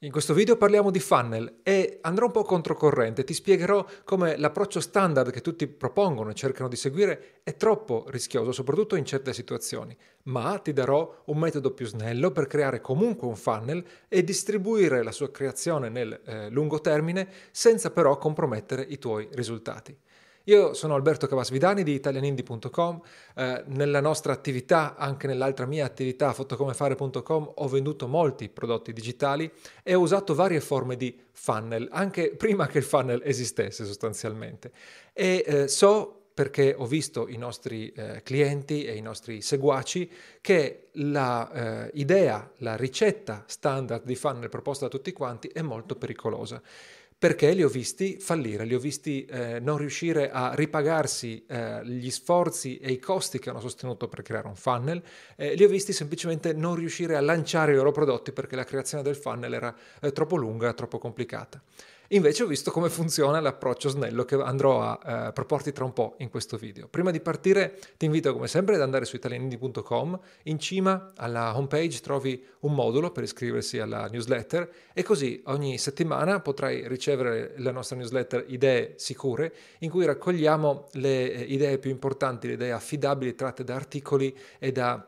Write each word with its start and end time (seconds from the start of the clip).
In 0.00 0.10
questo 0.10 0.34
video 0.34 0.58
parliamo 0.58 0.90
di 0.90 1.00
funnel 1.00 1.60
e 1.62 2.00
andrò 2.02 2.26
un 2.26 2.32
po' 2.32 2.42
controcorrente, 2.42 3.24
ti 3.24 3.32
spiegherò 3.32 3.82
come 4.04 4.36
l'approccio 4.36 4.78
standard 4.78 5.30
che 5.30 5.40
tutti 5.40 5.66
propongono 5.66 6.28
e 6.28 6.34
cercano 6.34 6.68
di 6.68 6.76
seguire 6.76 7.40
è 7.42 7.56
troppo 7.56 8.04
rischioso, 8.08 8.52
soprattutto 8.52 8.96
in 8.96 9.06
certe 9.06 9.32
situazioni, 9.32 9.96
ma 10.24 10.58
ti 10.58 10.74
darò 10.74 11.22
un 11.24 11.38
metodo 11.38 11.72
più 11.72 11.86
snello 11.86 12.30
per 12.30 12.46
creare 12.46 12.82
comunque 12.82 13.26
un 13.26 13.36
funnel 13.36 13.82
e 14.06 14.22
distribuire 14.22 15.02
la 15.02 15.12
sua 15.12 15.30
creazione 15.30 15.88
nel 15.88 16.20
eh, 16.26 16.50
lungo 16.50 16.82
termine 16.82 17.26
senza 17.50 17.90
però 17.90 18.18
compromettere 18.18 18.82
i 18.82 18.98
tuoi 18.98 19.26
risultati. 19.32 19.96
Io 20.48 20.74
sono 20.74 20.94
Alberto 20.94 21.26
Cavasvidani 21.26 21.82
di 21.82 21.92
italianindi.com, 21.92 23.00
eh, 23.34 23.64
nella 23.66 24.00
nostra 24.00 24.32
attività, 24.32 24.94
anche 24.94 25.26
nell'altra 25.26 25.66
mia 25.66 25.84
attività 25.84 26.32
fotocomefare.com 26.32 27.52
ho 27.56 27.68
venduto 27.68 28.06
molti 28.06 28.48
prodotti 28.48 28.92
digitali 28.92 29.50
e 29.82 29.94
ho 29.96 30.00
usato 30.00 30.36
varie 30.36 30.60
forme 30.60 30.96
di 30.96 31.18
funnel, 31.32 31.88
anche 31.90 32.30
prima 32.38 32.68
che 32.68 32.78
il 32.78 32.84
funnel 32.84 33.22
esistesse 33.24 33.84
sostanzialmente. 33.84 34.70
E 35.12 35.42
eh, 35.44 35.68
so 35.68 36.26
perché 36.32 36.76
ho 36.78 36.86
visto 36.86 37.26
i 37.26 37.38
nostri 37.38 37.90
eh, 37.90 38.20
clienti 38.22 38.84
e 38.84 38.94
i 38.94 39.00
nostri 39.00 39.40
seguaci 39.40 40.08
che 40.40 40.90
l'idea, 40.92 41.90
la, 41.90 42.44
eh, 42.44 42.50
la 42.58 42.76
ricetta 42.76 43.42
standard 43.48 44.04
di 44.04 44.14
funnel 44.14 44.48
proposta 44.48 44.84
da 44.84 44.90
tutti 44.90 45.12
quanti 45.12 45.48
è 45.48 45.62
molto 45.62 45.96
pericolosa 45.96 46.62
perché 47.18 47.52
li 47.52 47.62
ho 47.62 47.68
visti 47.68 48.18
fallire, 48.20 48.64
li 48.66 48.74
ho 48.74 48.78
visti 48.78 49.24
eh, 49.24 49.58
non 49.58 49.78
riuscire 49.78 50.30
a 50.30 50.54
ripagarsi 50.54 51.44
eh, 51.48 51.80
gli 51.84 52.10
sforzi 52.10 52.76
e 52.76 52.92
i 52.92 52.98
costi 52.98 53.38
che 53.38 53.48
hanno 53.48 53.60
sostenuto 53.60 54.06
per 54.06 54.20
creare 54.20 54.48
un 54.48 54.54
funnel, 54.54 55.02
eh, 55.34 55.54
li 55.54 55.64
ho 55.64 55.68
visti 55.68 55.94
semplicemente 55.94 56.52
non 56.52 56.74
riuscire 56.74 57.16
a 57.16 57.20
lanciare 57.20 57.72
i 57.72 57.74
loro 57.74 57.90
prodotti 57.90 58.32
perché 58.32 58.54
la 58.54 58.64
creazione 58.64 59.02
del 59.02 59.16
funnel 59.16 59.54
era 59.54 59.74
eh, 60.00 60.12
troppo 60.12 60.36
lunga, 60.36 60.74
troppo 60.74 60.98
complicata. 60.98 61.62
Invece 62.10 62.44
ho 62.44 62.46
visto 62.46 62.70
come 62.70 62.88
funziona 62.88 63.40
l'approccio 63.40 63.88
snello 63.88 64.24
che 64.24 64.36
andrò 64.36 64.82
a 64.82 65.26
eh, 65.28 65.32
proporti 65.32 65.72
tra 65.72 65.84
un 65.84 65.92
po' 65.92 66.14
in 66.18 66.30
questo 66.30 66.56
video. 66.56 66.86
Prima 66.86 67.10
di 67.10 67.20
partire 67.20 67.78
ti 67.96 68.04
invito 68.04 68.32
come 68.32 68.46
sempre 68.46 68.76
ad 68.76 68.82
andare 68.82 69.04
su 69.04 69.16
italianindi.com, 69.16 70.18
in 70.44 70.58
cima 70.58 71.12
alla 71.16 71.56
homepage 71.56 72.00
trovi 72.00 72.44
un 72.60 72.74
modulo 72.74 73.10
per 73.10 73.24
iscriversi 73.24 73.78
alla 73.78 74.06
newsletter 74.06 74.70
e 74.92 75.02
così 75.02 75.42
ogni 75.46 75.78
settimana 75.78 76.40
potrai 76.40 76.86
ricevere 76.86 77.54
la 77.58 77.72
nostra 77.72 77.96
newsletter 77.96 78.44
Idee 78.48 78.94
Sicure 78.96 79.52
in 79.80 79.90
cui 79.90 80.04
raccogliamo 80.04 80.88
le 80.92 81.32
eh, 81.32 81.42
idee 81.42 81.78
più 81.78 81.90
importanti, 81.90 82.46
le 82.46 82.54
idee 82.54 82.72
affidabili 82.72 83.34
tratte 83.34 83.64
da 83.64 83.74
articoli 83.74 84.36
e 84.58 84.70
da 84.70 85.04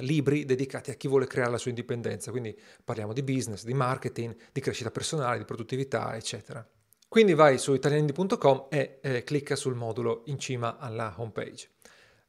libri 0.00 0.44
dedicati 0.44 0.90
a 0.90 0.94
chi 0.94 1.08
vuole 1.08 1.26
creare 1.26 1.50
la 1.50 1.58
sua 1.58 1.70
indipendenza, 1.70 2.30
quindi 2.30 2.56
parliamo 2.84 3.12
di 3.12 3.22
business, 3.22 3.64
di 3.64 3.74
marketing, 3.74 4.36
di 4.52 4.60
crescita 4.60 4.90
personale, 4.90 5.38
di 5.38 5.44
produttività, 5.44 6.14
eccetera. 6.16 6.66
Quindi 7.08 7.32
vai 7.32 7.56
su 7.58 7.72
italianindi.com 7.72 8.66
e 8.68 8.98
eh, 9.00 9.24
clicca 9.24 9.56
sul 9.56 9.74
modulo 9.74 10.22
in 10.26 10.38
cima 10.38 10.76
alla 10.78 11.14
homepage. 11.16 11.70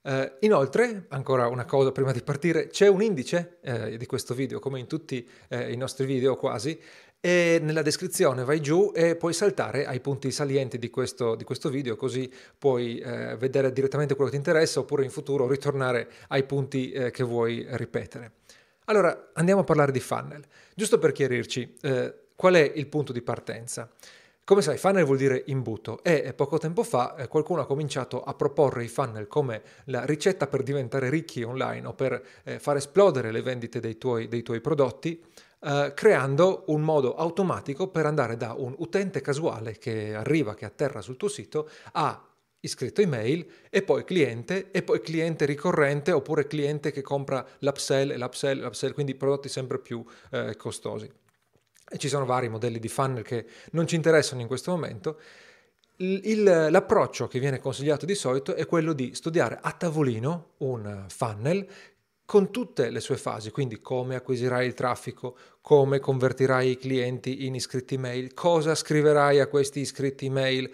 Uh, 0.02 0.32
inoltre, 0.40 1.08
ancora 1.10 1.48
una 1.48 1.66
cosa 1.66 1.92
prima 1.92 2.14
di 2.14 2.22
partire, 2.22 2.68
c'è 2.68 2.88
un 2.88 3.02
indice 3.02 3.60
eh, 3.62 3.98
di 3.98 4.06
questo 4.06 4.34
video, 4.34 4.60
come 4.60 4.80
in 4.80 4.88
tutti 4.88 5.28
eh, 5.50 5.74
i 5.74 5.76
nostri 5.76 6.06
video 6.06 6.38
quasi, 6.38 6.80
e 7.22 7.60
nella 7.62 7.82
descrizione 7.82 8.46
vai 8.46 8.62
giù 8.62 8.92
e 8.96 9.16
puoi 9.16 9.34
saltare 9.34 9.86
ai 9.86 10.00
punti 10.00 10.32
salienti 10.32 10.80
di 10.80 10.90
questo, 10.90 11.36
di 11.36 11.44
questo 11.44 11.70
video, 11.70 11.96
così 11.96 12.32
puoi 12.58 13.00
eh, 13.00 13.36
vedere 13.36 13.74
direttamente 13.74 14.16
quello 14.16 14.30
che 14.30 14.38
ti 14.38 14.44
interessa 14.44 14.80
oppure 14.80 15.04
in 15.04 15.10
futuro 15.10 15.48
ritornare 15.48 16.10
ai 16.30 16.44
punti 16.44 16.92
eh, 16.92 17.12
che 17.12 17.24
vuoi 17.24 17.66
ripetere. 17.72 18.32
Allora, 18.86 19.32
andiamo 19.34 19.62
a 19.62 19.66
parlare 19.66 19.92
di 19.92 20.00
funnel. 20.00 20.44
Giusto 20.74 20.98
per 20.98 21.12
chiarirci, 21.12 21.76
eh, 21.82 22.14
qual 22.36 22.56
è 22.56 22.72
il 22.76 22.88
punto 22.88 23.12
di 23.12 23.22
partenza? 23.22 23.92
Come 24.50 24.64
sai, 24.64 24.80
funnel 24.80 25.06
vuol 25.06 25.18
dire 25.18 25.44
imbuto 25.46 26.02
e 26.02 26.34
poco 26.34 26.58
tempo 26.58 26.82
fa 26.82 27.16
eh, 27.16 27.28
qualcuno 27.28 27.62
ha 27.62 27.68
cominciato 27.68 28.24
a 28.24 28.34
proporre 28.34 28.84
i 28.84 28.88
funnel 28.88 29.28
come 29.28 29.62
la 29.86 30.06
ricetta 30.06 30.48
per 30.48 30.64
diventare 30.64 31.10
ricchi 31.12 31.44
online 31.44 31.86
o 31.86 31.94
per 31.94 32.20
eh, 32.44 32.58
far 32.58 32.78
esplodere 32.78 33.32
le 33.32 33.44
vendite 33.44 33.80
dei 33.80 34.00
tuoi, 34.00 34.28
dei 34.28 34.42
tuoi 34.42 34.60
prodotti, 34.60 35.24
eh, 35.62 35.92
creando 35.96 36.64
un 36.68 36.82
modo 36.82 37.16
automatico 37.16 37.88
per 37.90 38.06
andare 38.06 38.38
da 38.38 38.54
un 38.54 38.74
utente 38.78 39.22
casuale 39.22 39.78
che 39.78 40.14
arriva, 40.14 40.56
che 40.56 40.66
atterra 40.66 41.02
sul 41.02 41.18
tuo 41.18 41.28
sito, 41.28 41.70
a 41.94 42.24
iscritto 42.62 43.02
email 43.02 43.46
e 43.70 43.82
poi 43.84 44.04
cliente 44.04 44.72
e 44.72 44.84
poi 44.84 45.02
cliente 45.02 45.46
ricorrente 45.46 46.12
oppure 46.12 46.48
cliente 46.48 46.92
che 46.92 47.02
compra 47.02 47.46
l'upsell 47.60 48.12
e 48.12 48.18
l'upsell, 48.18 48.62
l'upsell 48.62 48.94
quindi 48.94 49.16
prodotti 49.16 49.50
sempre 49.50 49.80
più 49.80 50.04
eh, 50.32 50.56
costosi. 50.56 51.10
E 51.92 51.98
ci 51.98 52.08
sono 52.08 52.26
vari 52.26 52.50
modelli 52.50 52.80
di 52.80 52.88
funnel 52.88 53.24
che 53.24 53.46
non 53.72 53.88
ci 53.88 53.96
interessano 53.96 54.42
in 54.42 54.48
questo 54.48 54.72
momento, 54.72 55.20
il, 56.02 56.44
l'approccio 56.44 57.28
che 57.28 57.40
viene 57.40 57.60
consigliato 57.60 58.06
di 58.06 58.16
solito 58.16 58.56
è 58.56 58.66
quello 58.66 58.94
di 58.94 59.14
studiare 59.14 59.60
a 59.62 59.72
tavolino 59.72 60.52
un 60.60 61.06
funnel 61.10 61.68
con 62.30 62.52
tutte 62.52 62.92
le 62.92 63.00
sue 63.00 63.18
fasi, 63.18 63.50
quindi 63.50 63.82
come 63.82 64.14
acquisirai 64.14 64.68
il 64.68 64.76
traffico, 64.76 65.36
come 65.62 65.98
convertirai 65.98 66.70
i 66.70 66.78
clienti 66.78 67.48
in 67.48 67.56
iscritti 67.56 67.98
mail, 67.98 68.36
cosa 68.36 68.76
scriverai 68.76 69.40
a 69.40 69.48
questi 69.48 69.80
iscritti 69.80 70.30
mail, 70.30 70.72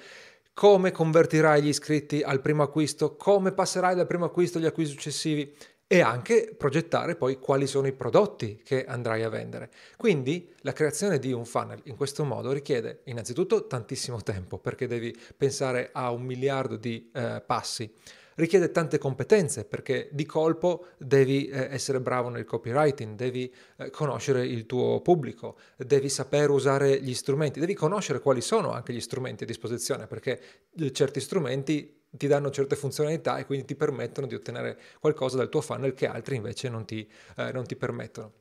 come 0.51 0.91
convertirai 0.91 1.61
gli 1.61 1.69
iscritti 1.69 2.21
al 2.21 2.41
primo 2.41 2.61
acquisto, 2.61 3.15
come 3.15 3.53
passerai 3.53 3.95
dal 3.95 4.05
primo 4.05 4.25
acquisto 4.25 4.57
agli 4.57 4.65
acquisti 4.65 4.95
successivi 4.95 5.55
e 5.87 6.01
anche 6.01 6.53
progettare 6.57 7.15
poi 7.15 7.39
quali 7.39 7.67
sono 7.67 7.87
i 7.87 7.93
prodotti 7.93 8.59
che 8.61 8.83
andrai 8.83 9.23
a 9.23 9.29
vendere. 9.29 9.69
Quindi 9.95 10.53
la 10.57 10.73
creazione 10.73 11.19
di 11.19 11.31
un 11.31 11.45
funnel 11.45 11.79
in 11.85 11.95
questo 11.95 12.25
modo 12.25 12.51
richiede 12.51 12.99
innanzitutto 13.05 13.65
tantissimo 13.65 14.21
tempo 14.21 14.57
perché 14.57 14.87
devi 14.87 15.17
pensare 15.37 15.91
a 15.93 16.11
un 16.11 16.23
miliardo 16.23 16.75
di 16.75 17.09
eh, 17.13 17.41
passi 17.45 17.89
richiede 18.35 18.71
tante 18.71 18.97
competenze 18.97 19.65
perché 19.65 20.09
di 20.11 20.25
colpo 20.25 20.87
devi 20.97 21.47
eh, 21.47 21.67
essere 21.71 21.99
bravo 21.99 22.29
nel 22.29 22.45
copywriting, 22.45 23.15
devi 23.15 23.51
eh, 23.77 23.89
conoscere 23.89 24.45
il 24.45 24.65
tuo 24.65 25.01
pubblico, 25.01 25.57
devi 25.77 26.09
saper 26.09 26.49
usare 26.49 27.01
gli 27.01 27.13
strumenti, 27.13 27.59
devi 27.59 27.73
conoscere 27.73 28.19
quali 28.19 28.41
sono 28.41 28.71
anche 28.71 28.93
gli 28.93 29.01
strumenti 29.01 29.43
a 29.43 29.47
disposizione 29.47 30.07
perché 30.07 30.41
eh, 30.77 30.91
certi 30.91 31.19
strumenti 31.19 32.03
ti 32.09 32.27
danno 32.27 32.49
certe 32.49 32.75
funzionalità 32.75 33.37
e 33.37 33.45
quindi 33.45 33.65
ti 33.65 33.75
permettono 33.75 34.27
di 34.27 34.35
ottenere 34.35 34.79
qualcosa 34.99 35.37
dal 35.37 35.49
tuo 35.49 35.61
funnel 35.61 35.93
che 35.93 36.07
altri 36.07 36.35
invece 36.35 36.69
non 36.69 36.85
ti, 36.85 37.09
eh, 37.37 37.51
non 37.51 37.65
ti 37.65 37.75
permettono. 37.75 38.31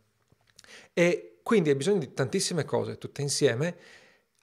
E 0.93 1.38
quindi 1.43 1.71
hai 1.71 1.76
bisogno 1.76 1.99
di 1.99 2.12
tantissime 2.12 2.65
cose 2.65 2.99
tutte 2.99 3.22
insieme 3.22 3.76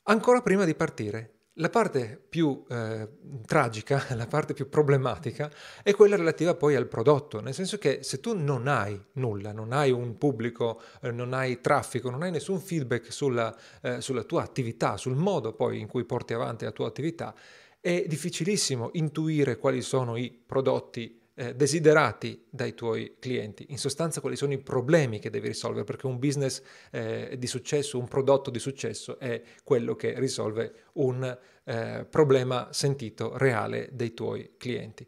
ancora 0.04 0.42
prima 0.42 0.66
di 0.66 0.76
partire. 0.76 1.41
La 1.56 1.70
parte 1.70 2.24
più 2.30 2.64
eh, 2.70 3.10
tragica, 3.46 4.06
la 4.16 4.26
parte 4.26 4.54
più 4.54 4.70
problematica 4.70 5.52
è 5.84 5.94
quella 5.94 6.16
relativa 6.16 6.56
poi 6.56 6.76
al 6.76 6.88
prodotto, 6.88 7.42
nel 7.42 7.54
senso 7.54 7.78
che 7.78 8.04
se 8.04 8.22
tu 8.22 8.38
non 8.38 8.68
hai 8.70 8.98
nulla, 9.14 9.52
non 9.52 9.74
hai 9.74 9.92
un 9.92 10.18
pubblico, 10.18 10.82
eh, 11.02 11.12
non 11.12 11.34
hai 11.34 11.60
traffico, 11.60 12.10
non 12.10 12.24
hai 12.24 12.32
nessun 12.32 12.62
feedback 12.62 13.12
sulla, 13.12 13.54
eh, 13.82 14.00
sulla 14.00 14.24
tua 14.24 14.44
attività, 14.44 14.96
sul 14.96 15.18
modo 15.18 15.54
poi 15.54 15.80
in 15.80 15.88
cui 15.88 16.06
porti 16.06 16.34
avanti 16.34 16.64
la 16.64 16.72
tua 16.72 16.88
attività, 16.88 17.36
è 17.82 18.06
difficilissimo 18.08 18.92
intuire 18.94 19.58
quali 19.58 19.82
sono 19.82 20.16
i 20.16 20.32
prodotti 20.32 21.21
eh, 21.42 21.56
desiderati 21.56 22.46
dai 22.52 22.76
tuoi 22.76 23.16
clienti. 23.18 23.66
In 23.70 23.80
sostanza 23.80 24.22
quali 24.22 24.36
sono 24.36 24.54
i 24.54 24.60
problemi 24.60 25.18
che 25.18 25.32
devi 25.32 25.48
risolvere, 25.48 25.86
perché 25.86 26.06
un 26.06 26.20
business 26.20 26.62
eh, 26.92 27.36
di 27.36 27.48
successo, 27.48 27.98
un 27.98 28.08
prodotto 28.08 28.52
di 28.52 28.60
successo 28.60 29.18
è 29.18 29.42
quello 29.64 29.96
che 29.96 30.14
risolve 30.20 30.74
un 30.94 31.38
eh, 31.64 32.06
problema 32.08 32.68
sentito, 32.72 33.36
reale 33.38 33.90
dei 33.92 34.14
tuoi 34.14 34.52
clienti. 34.56 35.08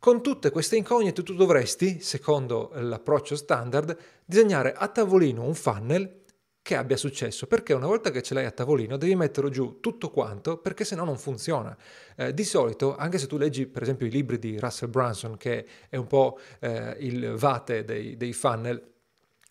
Con 0.00 0.20
tutte 0.20 0.50
queste 0.50 0.74
incognite 0.74 1.22
tu 1.22 1.32
dovresti, 1.32 2.00
secondo 2.00 2.72
l'approccio 2.74 3.36
standard, 3.36 3.96
disegnare 4.24 4.72
a 4.72 4.88
tavolino 4.88 5.44
un 5.44 5.54
funnel 5.54 6.21
che 6.62 6.76
abbia 6.76 6.96
successo, 6.96 7.48
perché 7.48 7.72
una 7.72 7.88
volta 7.88 8.10
che 8.10 8.22
ce 8.22 8.34
l'hai 8.34 8.44
a 8.44 8.52
tavolino 8.52 8.96
devi 8.96 9.16
metterlo 9.16 9.50
giù 9.50 9.80
tutto 9.80 10.10
quanto, 10.10 10.58
perché 10.58 10.84
se 10.84 10.94
no 10.94 11.04
non 11.04 11.18
funziona. 11.18 11.76
Eh, 12.16 12.32
di 12.32 12.44
solito, 12.44 12.94
anche 12.96 13.18
se 13.18 13.26
tu 13.26 13.36
leggi 13.36 13.66
per 13.66 13.82
esempio 13.82 14.06
i 14.06 14.10
libri 14.10 14.38
di 14.38 14.58
Russell 14.60 14.88
Brunson, 14.88 15.36
che 15.36 15.66
è 15.88 15.96
un 15.96 16.06
po' 16.06 16.38
eh, 16.60 16.96
il 17.00 17.34
vate 17.34 17.84
dei, 17.84 18.16
dei 18.16 18.32
funnel, 18.32 18.80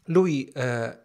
lui 0.06 0.45
eh, 0.53 0.97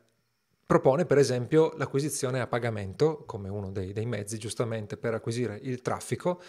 propone 0.65 1.07
per 1.07 1.19
esempio 1.19 1.73
l'acquisizione 1.77 2.41
a 2.41 2.47
pagamento 2.47 3.25
come 3.25 3.49
uno 3.49 3.71
dei, 3.71 3.93
dei 3.93 4.07
mezzi 4.07 4.39
giustamente 4.39 4.97
per 4.97 5.15
acquisire 5.15 5.59
il 5.63 5.81
traffico, 5.83 6.41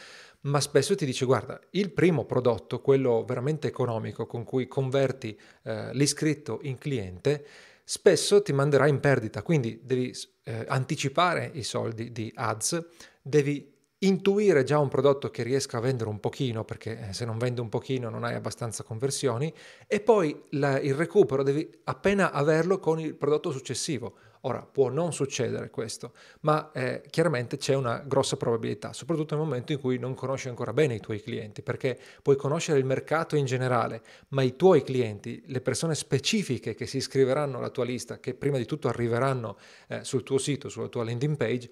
ma 0.41 0.59
spesso 0.59 0.95
ti 0.95 1.05
dice 1.05 1.25
guarda, 1.25 1.59
il 1.71 1.91
primo 1.91 2.25
prodotto, 2.25 2.81
quello 2.81 3.23
veramente 3.25 3.67
economico 3.67 4.25
con 4.25 4.43
cui 4.43 4.67
converti 4.67 5.39
eh, 5.63 5.93
l'iscritto 5.93 6.59
in 6.63 6.77
cliente, 6.77 7.45
spesso 7.89 8.41
ti 8.41 8.51
manderà 8.51 8.85
in 8.85 8.99
perdita, 8.99 9.41
quindi 9.41 9.79
devi 9.81 10.13
eh, 10.43 10.65
anticipare 10.67 11.49
i 11.53 11.63
soldi 11.63 12.11
di 12.11 12.29
ads, 12.35 12.85
devi 13.21 13.73
intuire 13.99 14.65
già 14.65 14.77
un 14.77 14.89
prodotto 14.89 15.29
che 15.31 15.41
riesca 15.41 15.77
a 15.77 15.79
vendere 15.79 16.09
un 16.09 16.19
pochino, 16.19 16.65
perché 16.65 17.07
eh, 17.07 17.13
se 17.13 17.23
non 17.23 17.37
vende 17.37 17.61
un 17.61 17.69
pochino 17.69 18.09
non 18.09 18.25
hai 18.25 18.35
abbastanza 18.35 18.83
conversioni, 18.83 19.53
e 19.87 20.01
poi 20.01 20.37
la, 20.49 20.81
il 20.81 20.95
recupero 20.95 21.43
devi 21.43 21.65
appena 21.85 22.33
averlo 22.33 22.77
con 22.77 22.99
il 22.99 23.15
prodotto 23.15 23.51
successivo. 23.51 24.17
Ora, 24.41 24.61
può 24.61 24.89
non 24.89 25.13
succedere 25.13 25.69
questo, 25.69 26.13
ma 26.41 26.71
eh, 26.71 27.03
chiaramente 27.09 27.57
c'è 27.57 27.73
una 27.73 28.03
grossa 28.05 28.37
probabilità, 28.37 28.93
soprattutto 28.93 29.35
nel 29.35 29.43
momento 29.43 29.71
in 29.71 29.79
cui 29.79 29.97
non 29.97 30.13
conosci 30.13 30.47
ancora 30.47 30.73
bene 30.73 30.95
i 30.95 30.99
tuoi 30.99 31.21
clienti, 31.21 31.61
perché 31.61 31.99
puoi 32.21 32.35
conoscere 32.35 32.79
il 32.79 32.85
mercato 32.85 33.35
in 33.35 33.45
generale, 33.45 34.01
ma 34.29 34.41
i 34.41 34.55
tuoi 34.55 34.83
clienti, 34.83 35.43
le 35.47 35.61
persone 35.61 35.95
specifiche 35.95 36.75
che 36.75 36.85
si 36.85 36.97
iscriveranno 36.97 37.57
alla 37.57 37.69
tua 37.69 37.85
lista, 37.85 38.19
che 38.19 38.33
prima 38.33 38.57
di 38.57 38.65
tutto 38.65 38.87
arriveranno 38.87 39.57
eh, 39.87 40.03
sul 40.03 40.23
tuo 40.23 40.37
sito, 40.37 40.69
sulla 40.69 40.87
tua 40.87 41.03
landing 41.03 41.35
page, 41.35 41.69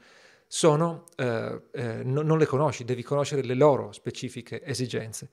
sono, 0.48 1.06
eh, 1.16 1.62
eh, 1.72 2.04
no, 2.04 2.22
non 2.22 2.38
le 2.38 2.46
conosci, 2.46 2.86
devi 2.86 3.04
conoscere 3.04 3.44
le 3.44 3.56
loro 3.56 3.92
specifiche 3.92 4.64
esigenze. 4.64 5.30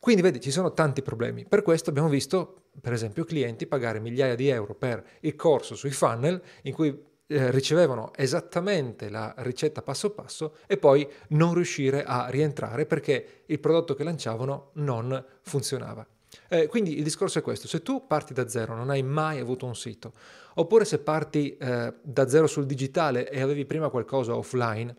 Quindi 0.00 0.22
vedi, 0.22 0.40
ci 0.40 0.50
sono 0.50 0.72
tanti 0.72 1.02
problemi. 1.02 1.46
Per 1.46 1.62
questo 1.62 1.90
abbiamo 1.90 2.08
visto, 2.08 2.70
per 2.80 2.92
esempio, 2.92 3.24
clienti 3.24 3.66
pagare 3.66 4.00
migliaia 4.00 4.34
di 4.34 4.48
euro 4.48 4.74
per 4.74 5.04
il 5.20 5.34
corso 5.34 5.74
sui 5.74 5.90
funnel 5.90 6.40
in 6.62 6.72
cui 6.72 7.06
eh, 7.30 7.50
ricevevano 7.50 8.12
esattamente 8.14 9.10
la 9.10 9.34
ricetta 9.38 9.82
passo 9.82 10.10
passo 10.10 10.56
e 10.66 10.78
poi 10.78 11.06
non 11.28 11.52
riuscire 11.52 12.02
a 12.02 12.28
rientrare 12.30 12.86
perché 12.86 13.42
il 13.46 13.60
prodotto 13.60 13.94
che 13.94 14.04
lanciavano 14.04 14.70
non 14.74 15.24
funzionava. 15.42 16.06
Eh, 16.48 16.66
quindi 16.66 16.96
il 16.96 17.02
discorso 17.02 17.38
è 17.38 17.42
questo, 17.42 17.68
se 17.68 17.82
tu 17.82 18.06
parti 18.06 18.32
da 18.32 18.48
zero, 18.48 18.74
non 18.74 18.90
hai 18.90 19.02
mai 19.02 19.40
avuto 19.40 19.66
un 19.66 19.76
sito, 19.76 20.12
oppure 20.54 20.84
se 20.84 20.98
parti 20.98 21.56
eh, 21.56 21.94
da 22.02 22.28
zero 22.28 22.46
sul 22.46 22.66
digitale 22.66 23.30
e 23.30 23.40
avevi 23.40 23.66
prima 23.66 23.88
qualcosa 23.88 24.34
offline, 24.34 24.94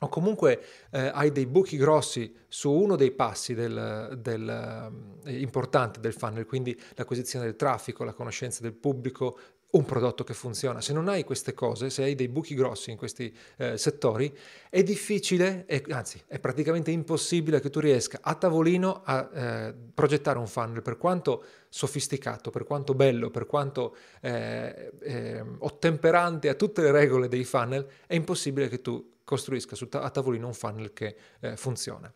o 0.00 0.08
comunque 0.08 0.62
eh, 0.90 1.10
hai 1.12 1.32
dei 1.32 1.46
buchi 1.46 1.76
grossi 1.76 2.34
su 2.46 2.70
uno 2.70 2.96
dei 2.96 3.10
passi 3.10 3.54
del, 3.54 4.18
del, 4.18 5.20
eh, 5.24 5.40
importanti 5.40 6.00
del 6.00 6.12
funnel, 6.12 6.46
quindi 6.46 6.78
l'acquisizione 6.94 7.44
del 7.44 7.56
traffico, 7.56 8.04
la 8.04 8.12
conoscenza 8.12 8.62
del 8.62 8.74
pubblico, 8.74 9.38
un 9.70 9.84
prodotto 9.84 10.24
che 10.24 10.32
funziona. 10.32 10.80
Se 10.80 10.94
non 10.94 11.08
hai 11.08 11.24
queste 11.24 11.52
cose, 11.52 11.90
se 11.90 12.02
hai 12.02 12.14
dei 12.14 12.28
buchi 12.28 12.54
grossi 12.54 12.90
in 12.90 12.96
questi 12.96 13.34
eh, 13.58 13.76
settori, 13.76 14.34
è 14.70 14.82
difficile, 14.82 15.66
è, 15.66 15.82
anzi 15.90 16.22
è 16.26 16.38
praticamente 16.38 16.90
impossibile 16.90 17.60
che 17.60 17.68
tu 17.68 17.80
riesca 17.80 18.20
a 18.22 18.34
tavolino 18.34 19.02
a 19.04 19.28
eh, 19.30 19.74
progettare 19.92 20.38
un 20.38 20.46
funnel, 20.46 20.80
per 20.80 20.96
quanto 20.96 21.44
sofisticato, 21.68 22.50
per 22.50 22.64
quanto 22.64 22.94
bello, 22.94 23.30
per 23.30 23.44
quanto 23.44 23.94
eh, 24.22 24.92
ehm, 25.02 25.56
ottemperante 25.58 26.48
a 26.48 26.54
tutte 26.54 26.80
le 26.80 26.90
regole 26.90 27.28
dei 27.28 27.44
funnel, 27.44 27.86
è 28.06 28.14
impossibile 28.14 28.68
che 28.68 28.80
tu 28.80 29.16
costruisca 29.28 29.76
a 30.00 30.08
tavolino 30.08 30.46
un 30.46 30.54
funnel 30.54 30.94
che 30.94 31.14
eh, 31.40 31.54
funziona. 31.58 32.10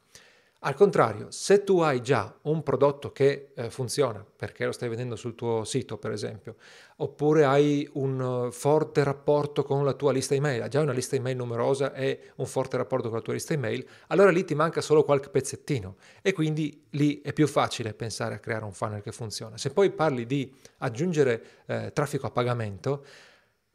Al 0.65 0.75
contrario, 0.75 1.31
se 1.31 1.65
tu 1.65 1.81
hai 1.81 2.01
già 2.01 2.33
un 2.43 2.63
prodotto 2.63 3.11
che 3.11 3.49
eh, 3.55 3.69
funziona, 3.69 4.25
perché 4.25 4.65
lo 4.65 4.73
stai 4.73 4.89
vendendo 4.89 5.17
sul 5.17 5.35
tuo 5.35 5.65
sito, 5.65 5.99
per 5.99 6.13
esempio, 6.13 6.55
oppure 6.99 7.45
hai 7.45 7.87
un 7.95 8.21
uh, 8.21 8.51
forte 8.53 9.03
rapporto 9.03 9.65
con 9.65 9.85
la 9.85 9.93
tua 9.93 10.13
lista 10.13 10.35
email, 10.35 10.63
hai 10.63 10.69
già 10.71 10.81
una 10.81 10.93
lista 10.93 11.17
email 11.17 11.37
numerosa 11.37 11.93
e 11.93 12.31
un 12.37 12.47
forte 12.47 12.77
rapporto 12.77 13.09
con 13.09 13.19
la 13.19 13.25
tua 13.25 13.33
lista 13.35 13.53
email, 13.53 13.85
allora 14.07 14.31
lì 14.31 14.45
ti 14.45 14.55
manca 14.55 14.81
solo 14.81 15.03
qualche 15.03 15.31
pezzettino 15.31 15.97
e 16.23 16.33
quindi 16.33 16.85
lì 16.91 17.21
è 17.23 17.33
più 17.33 17.49
facile 17.49 17.93
pensare 17.93 18.37
a 18.37 18.39
creare 18.39 18.65
un 18.65 18.73
funnel 18.73 19.03
che 19.03 19.11
funziona. 19.11 19.59
Se 19.59 19.71
poi 19.71 19.91
parli 19.91 20.27
di 20.27 20.51
aggiungere 20.79 21.43
eh, 21.67 21.91
traffico 21.93 22.29
a 22.29 22.31
pagamento, 22.31 23.05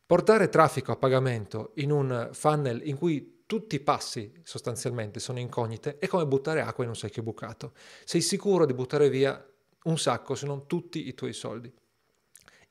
portare 0.07 0.47
traffico 0.47 0.93
a 0.93 0.95
pagamento 0.95 1.71
in 1.75 1.91
un 1.91 2.29
funnel 2.31 2.81
in 2.87 2.97
cui 2.97 3.43
tutti 3.45 3.75
i 3.75 3.81
passi 3.81 4.31
sostanzialmente 4.41 5.19
sono 5.19 5.39
incognite, 5.39 5.99
è 5.99 6.07
come 6.07 6.25
buttare 6.25 6.61
acqua 6.61 6.85
in 6.85 6.89
un 6.89 6.95
secchio 6.95 7.23
bucato. 7.23 7.73
Sei 8.05 8.21
sicuro 8.21 8.65
di 8.65 8.73
buttare 8.73 9.09
via 9.09 9.45
un 9.83 9.97
sacco, 9.97 10.33
se 10.33 10.45
non 10.45 10.65
tutti 10.65 11.07
i 11.07 11.13
tuoi 11.13 11.33
soldi. 11.33 11.71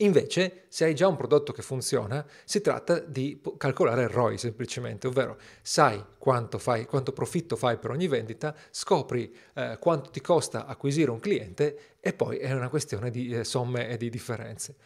Invece, 0.01 0.65
se 0.69 0.85
hai 0.85 0.95
già 0.95 1.09
un 1.09 1.17
prodotto 1.17 1.53
che 1.53 1.63
funziona, 1.63 2.27
si 2.45 2.61
tratta 2.61 2.99
di 2.99 3.41
calcolare 3.57 4.03
il 4.03 4.09
ROI 4.11 4.37
semplicemente, 4.37 5.07
ovvero 5.07 5.39
sai 5.63 6.03
quanto, 6.19 6.59
fai, 6.59 6.85
quanto 6.85 7.13
profitto 7.13 7.57
fai 7.57 7.79
per 7.79 7.91
ogni 7.91 8.07
vendita, 8.07 8.55
scopri 8.71 9.35
eh, 9.55 9.79
quanto 9.79 10.11
ti 10.11 10.21
costa 10.21 10.67
acquisire 10.67 11.11
un 11.11 11.21
cliente 11.21 11.97
e 12.01 12.13
poi 12.13 12.37
è 12.37 12.53
una 12.53 12.69
questione 12.69 13.11
di 13.11 13.31
eh, 13.31 13.45
somme 13.45 13.89
e 13.89 13.97
di 13.97 14.11
differenze 14.11 14.77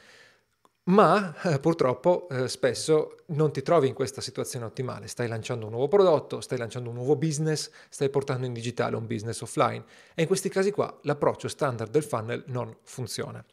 ma 0.90 1.34
eh, 1.42 1.58
purtroppo 1.58 2.28
eh, 2.28 2.48
spesso 2.48 3.16
non 3.26 3.52
ti 3.52 3.62
trovi 3.62 3.88
in 3.88 3.94
questa 3.94 4.20
situazione 4.20 4.64
ottimale, 4.64 5.06
stai 5.06 5.28
lanciando 5.28 5.66
un 5.66 5.72
nuovo 5.72 5.88
prodotto, 5.88 6.40
stai 6.40 6.58
lanciando 6.58 6.88
un 6.88 6.96
nuovo 6.96 7.16
business, 7.16 7.70
stai 7.88 8.10
portando 8.10 8.46
in 8.46 8.52
digitale 8.52 8.96
un 8.96 9.06
business 9.06 9.40
offline. 9.40 9.84
E 10.14 10.22
in 10.22 10.26
questi 10.26 10.48
casi 10.48 10.70
qua 10.70 10.98
l'approccio 11.02 11.48
standard 11.48 11.90
del 11.90 12.02
funnel 12.02 12.44
non 12.46 12.76
funziona. 12.82 13.44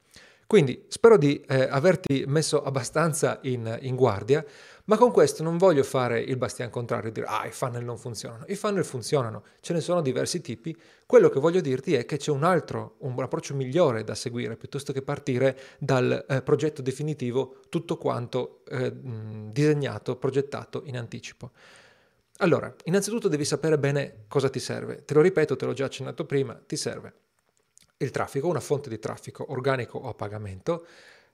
Quindi 0.48 0.86
spero 0.88 1.18
di 1.18 1.42
eh, 1.42 1.68
averti 1.70 2.24
messo 2.26 2.64
abbastanza 2.64 3.40
in, 3.44 3.78
in, 3.82 3.96
guardia, 3.96 4.44
ma 4.88 4.98
con 4.98 5.12
questo 5.12 5.44
non 5.44 5.58
voglio 5.58 5.84
fare 5.84 6.20
il 6.20 6.38
bastian 6.38 6.70
contrario 6.70 7.10
e 7.10 7.12
dire 7.12 7.26
ah 7.28 7.46
i 7.46 7.52
funnel 7.52 7.84
non 7.84 7.98
funzionano. 7.98 8.46
I 8.48 8.56
funnel 8.56 8.86
funzionano, 8.86 9.44
ce 9.60 9.74
ne 9.74 9.82
sono 9.82 10.02
diversi 10.02 10.40
tipi. 10.42 10.76
Quello 11.06 11.30
che 11.30 11.40
voglio 11.40 11.60
dirti 11.60 11.94
è 11.94 12.06
che 12.06 12.18
c'è 12.18 12.32
un 12.32 12.44
altro, 12.44 12.96
un 13.00 13.22
approccio 13.22 13.54
migliore 13.54 14.04
da 14.04 14.16
seguire 14.16 14.56
piuttosto 14.56 14.94
che 14.94 15.02
partire 15.02 15.58
dal 15.78 16.26
eh, 16.28 16.42
progetto 16.42 16.82
definitivo, 16.82 17.60
tutto 17.70 17.98
quanto 17.98 18.64
eh, 18.70 18.94
disegnato, 19.52 20.16
progettato 20.16 20.84
in 20.86 20.98
anticipo. 20.98 21.52
Allora, 22.38 22.74
innanzitutto 22.86 23.28
devi 23.28 23.46
sapere 23.46 23.78
bene 23.78 24.26
cosa 24.28 24.50
ti 24.50 24.60
serve. 24.60 25.04
Te 25.04 25.14
lo 25.14 25.22
ripeto, 25.22 25.56
te 25.58 25.66
l'ho 25.66 25.74
già 25.74 25.86
accennato 25.86 26.26
prima, 26.26 26.58
ti 26.66 26.78
serve 26.78 27.14
il 27.98 28.12
traffico, 28.12 28.48
una 28.48 28.60
fonte 28.60 28.90
di 28.90 29.00
traffico 29.00 29.52
organico 29.52 29.98
o 29.98 30.10
a 30.10 30.14
pagamento, 30.14 30.86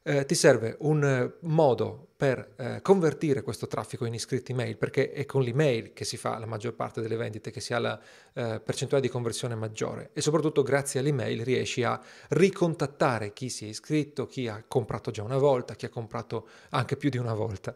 eh, 0.04 0.26
ti 0.26 0.36
serve 0.36 0.76
un 0.80 1.04
eh, 1.04 1.34
modo 1.48 2.10
per 2.18 2.54
eh, 2.58 2.82
convertire 2.82 3.42
questo 3.42 3.68
traffico 3.68 4.06
in 4.06 4.14
iscritti 4.14 4.54
mail, 4.54 4.78
perché 4.78 5.12
è 5.12 5.26
con 5.26 5.42
l'email 5.42 5.94
che 5.94 6.06
si 6.06 6.18
fa 6.18 6.38
la 6.38 6.46
maggior 6.46 6.74
parte 6.74 7.02
delle 7.02 7.16
vendite, 7.16 7.52
che 7.52 7.60
si 7.62 7.74
ha 7.74 7.80
la 7.80 8.00
eh, 8.34 8.62
percentuale 8.64 9.02
di 9.04 9.10
conversione 9.10 9.56
maggiore 9.56 10.12
e 10.14 10.22
soprattutto 10.22 10.62
grazie 10.62 11.00
all'email 11.00 11.44
riesci 11.44 11.84
a 11.84 12.00
ricontattare 12.30 13.34
chi 13.34 13.50
si 13.50 13.66
è 13.66 13.70
iscritto, 13.70 14.26
chi 14.26 14.48
ha 14.48 14.64
comprato 14.68 15.12
già 15.12 15.24
una 15.24 15.38
volta, 15.38 15.76
chi 15.76 15.86
ha 15.86 15.90
comprato 15.90 16.48
anche 16.70 16.98
più 16.98 17.10
di 17.10 17.18
una 17.18 17.34
volta. 17.34 17.76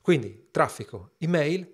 Quindi 0.00 0.48
traffico, 0.50 1.12
email, 1.18 1.72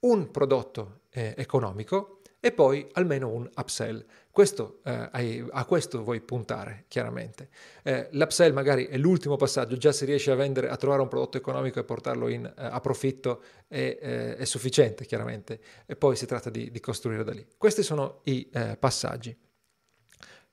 un 0.00 0.30
prodotto 0.30 1.02
eh, 1.10 1.34
economico 1.36 2.19
e 2.40 2.52
poi 2.52 2.88
almeno 2.92 3.28
un 3.28 3.48
upsell. 3.54 4.02
Questo, 4.30 4.80
eh, 4.84 5.44
a 5.50 5.64
questo 5.66 6.02
vuoi 6.02 6.20
puntare, 6.22 6.86
chiaramente. 6.88 7.50
Eh, 7.82 8.08
l'upsell 8.12 8.54
magari 8.54 8.86
è 8.86 8.96
l'ultimo 8.96 9.36
passaggio, 9.36 9.76
già 9.76 9.92
se 9.92 10.06
riesci 10.06 10.30
a 10.30 10.34
vendere, 10.34 10.70
a 10.70 10.76
trovare 10.76 11.02
un 11.02 11.08
prodotto 11.08 11.36
economico 11.36 11.78
e 11.78 11.84
portarlo 11.84 12.28
in, 12.28 12.46
eh, 12.46 12.52
a 12.56 12.80
profitto 12.80 13.42
è, 13.68 13.98
eh, 14.00 14.36
è, 14.36 14.44
sufficiente, 14.46 15.04
chiaramente. 15.04 15.60
E 15.84 15.96
poi 15.96 16.16
si 16.16 16.24
tratta 16.24 16.48
di, 16.48 16.70
di 16.70 16.80
costruire 16.80 17.24
da 17.24 17.32
lì. 17.32 17.46
Questi 17.58 17.82
sono 17.82 18.20
i 18.24 18.48
eh, 18.52 18.76
passaggi. 18.78 19.36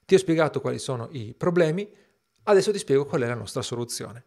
Ti 0.06 0.16
ho 0.16 0.18
spiegato 0.18 0.60
quali 0.60 0.80
sono 0.80 1.08
i 1.12 1.34
problemi, 1.34 1.90
adesso 2.44 2.72
ti 2.72 2.80
spiego 2.80 3.06
qual 3.06 3.22
è 3.22 3.28
la 3.28 3.34
nostra 3.34 3.62
soluzione. 3.62 4.26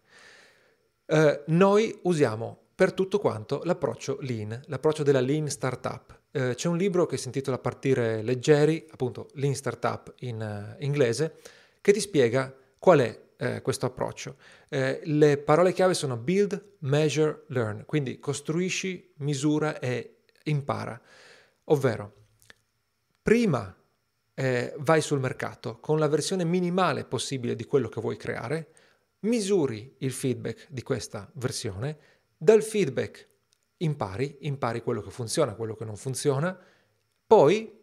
Eh, 1.05 1.43
noi 1.49 1.99
usiamo 2.05 2.69
per 2.75 2.93
tutto 2.95 3.19
quanto 3.19 3.61
l'approccio 3.65 4.19
lean, 4.21 4.59
l'approccio 4.67 5.03
della 5.03 5.21
lean 5.21 5.49
startup. 5.49 6.20
Eh, 6.33 6.55
c'è 6.55 6.69
un 6.69 6.77
libro 6.77 7.07
che 7.07 7.17
si 7.17 7.27
intitola 7.27 7.59
Partire 7.59 8.23
leggeri, 8.23 8.87
appunto 8.91 9.29
Lean 9.35 9.55
Startup 9.55 10.13
in 10.21 10.77
uh, 10.79 10.83
inglese, 10.83 11.35
che 11.81 11.93
ti 11.93 12.01
spiega 12.01 12.55
qual 12.79 13.01
è 13.01 13.21
eh, 13.41 13.63
questo 13.63 13.87
approccio. 13.87 14.37
Eh, 14.69 15.01
le 15.05 15.39
parole 15.39 15.73
chiave 15.73 15.95
sono 15.95 16.17
build, 16.17 16.77
measure, 16.81 17.45
learn, 17.49 17.85
quindi 17.87 18.19
costruisci, 18.19 19.15
misura 19.19 19.79
e 19.81 20.19
impara. 20.45 21.01
Ovvero, 21.65 22.15
prima 23.23 23.75
eh, 24.35 24.75
vai 24.79 25.01
sul 25.01 25.21
mercato 25.21 25.79
con 25.81 25.99
la 25.99 26.09
versione 26.09 26.45
minimale 26.45 27.05
possibile 27.05 27.57
di 27.57 27.65
quello 27.65 27.89
che 27.89 28.01
vuoi 28.01 28.17
creare, 28.17 28.73
misuri 29.21 29.97
il 29.99 30.13
feedback 30.13 30.67
di 30.71 30.83
questa 30.83 31.31
versione, 31.35 31.99
dal 32.37 32.63
feedback 32.63 33.29
impari, 33.83 34.39
impari 34.41 34.83
quello 34.83 35.01
che 35.03 35.11
funziona, 35.11 35.55
quello 35.55 35.75
che 35.75 35.85
non 35.85 35.97
funziona, 35.97 36.59
poi 37.27 37.79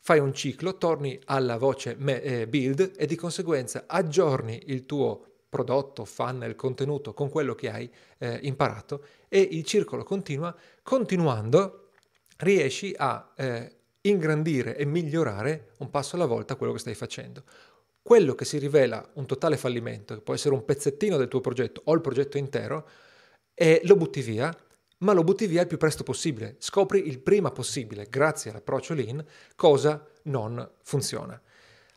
fai 0.00 0.18
un 0.18 0.32
ciclo, 0.32 0.78
torni 0.78 1.18
alla 1.26 1.56
voce 1.56 1.96
eh, 1.98 2.46
build 2.48 2.92
e 2.96 3.06
di 3.06 3.16
conseguenza 3.16 3.84
aggiorni 3.86 4.62
il 4.66 4.86
tuo 4.86 5.24
prodotto, 5.48 6.04
funnel, 6.04 6.54
contenuto 6.54 7.14
con 7.14 7.30
quello 7.30 7.54
che 7.54 7.70
hai 7.70 7.90
eh, 8.18 8.38
imparato 8.42 9.04
e 9.28 9.40
il 9.40 9.64
circolo 9.64 10.04
continua, 10.04 10.54
continuando 10.82 11.90
riesci 12.38 12.94
a 12.96 13.32
eh, 13.36 13.76
ingrandire 14.02 14.76
e 14.76 14.84
migliorare 14.84 15.72
un 15.78 15.90
passo 15.90 16.16
alla 16.16 16.26
volta 16.26 16.56
quello 16.56 16.72
che 16.72 16.78
stai 16.78 16.94
facendo. 16.94 17.42
Quello 18.02 18.34
che 18.34 18.44
si 18.44 18.58
rivela 18.58 19.06
un 19.14 19.26
totale 19.26 19.56
fallimento, 19.56 20.14
che 20.14 20.20
può 20.20 20.32
essere 20.34 20.54
un 20.54 20.64
pezzettino 20.64 21.16
del 21.16 21.28
tuo 21.28 21.40
progetto 21.40 21.82
o 21.84 21.94
il 21.94 22.00
progetto 22.00 22.38
intero, 22.38 22.88
e 23.52 23.80
lo 23.84 23.96
butti 23.96 24.22
via 24.22 24.56
ma 24.98 25.12
lo 25.12 25.24
butti 25.24 25.46
via 25.46 25.62
il 25.62 25.66
più 25.66 25.76
presto 25.76 26.02
possibile. 26.02 26.56
Scopri 26.58 27.06
il 27.06 27.20
prima 27.20 27.50
possibile, 27.50 28.06
grazie 28.08 28.50
all'approccio 28.50 28.94
lean, 28.94 29.24
cosa 29.54 30.06
non 30.24 30.68
funziona. 30.82 31.40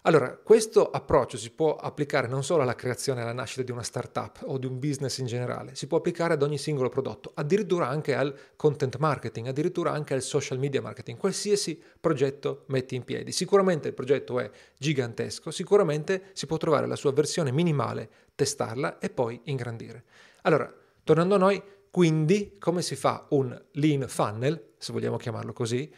Allora, 0.05 0.35
questo 0.35 0.89
approccio 0.89 1.37
si 1.37 1.51
può 1.51 1.75
applicare 1.75 2.27
non 2.27 2.43
solo 2.43 2.63
alla 2.63 2.73
creazione 2.73 3.19
e 3.19 3.23
alla 3.23 3.33
nascita 3.33 3.61
di 3.61 3.69
una 3.69 3.83
startup 3.83 4.41
o 4.47 4.57
di 4.57 4.65
un 4.65 4.79
business 4.79 5.19
in 5.19 5.27
generale, 5.27 5.75
si 5.75 5.85
può 5.85 5.99
applicare 5.99 6.33
ad 6.33 6.41
ogni 6.41 6.57
singolo 6.57 6.89
prodotto, 6.89 7.31
addirittura 7.35 7.87
anche 7.87 8.15
al 8.15 8.35
content 8.55 8.97
marketing, 8.97 9.45
addirittura 9.45 9.91
anche 9.91 10.15
al 10.15 10.23
social 10.23 10.57
media 10.57 10.81
marketing, 10.81 11.19
qualsiasi 11.19 11.79
progetto 11.99 12.63
metti 12.69 12.95
in 12.95 13.03
piedi. 13.03 13.31
Sicuramente 13.31 13.89
il 13.89 13.93
progetto 13.93 14.39
è 14.39 14.49
gigantesco, 14.75 15.51
sicuramente 15.51 16.29
si 16.33 16.47
può 16.47 16.57
trovare 16.57 16.87
la 16.87 16.95
sua 16.95 17.11
versione 17.11 17.51
minimale, 17.51 18.09
testarla 18.33 18.97
e 18.97 19.11
poi 19.11 19.39
ingrandire. 19.43 20.03
Allora, 20.41 20.73
tornando 21.03 21.35
a 21.35 21.37
noi, 21.37 21.61
quindi 21.91 22.55
come 22.57 22.81
si 22.81 22.95
fa 22.95 23.27
un 23.31 23.61
lean 23.73 24.07
funnel, 24.07 24.75
se 24.77 24.93
vogliamo 24.93 25.17
chiamarlo 25.17 25.51
così? 25.51 25.93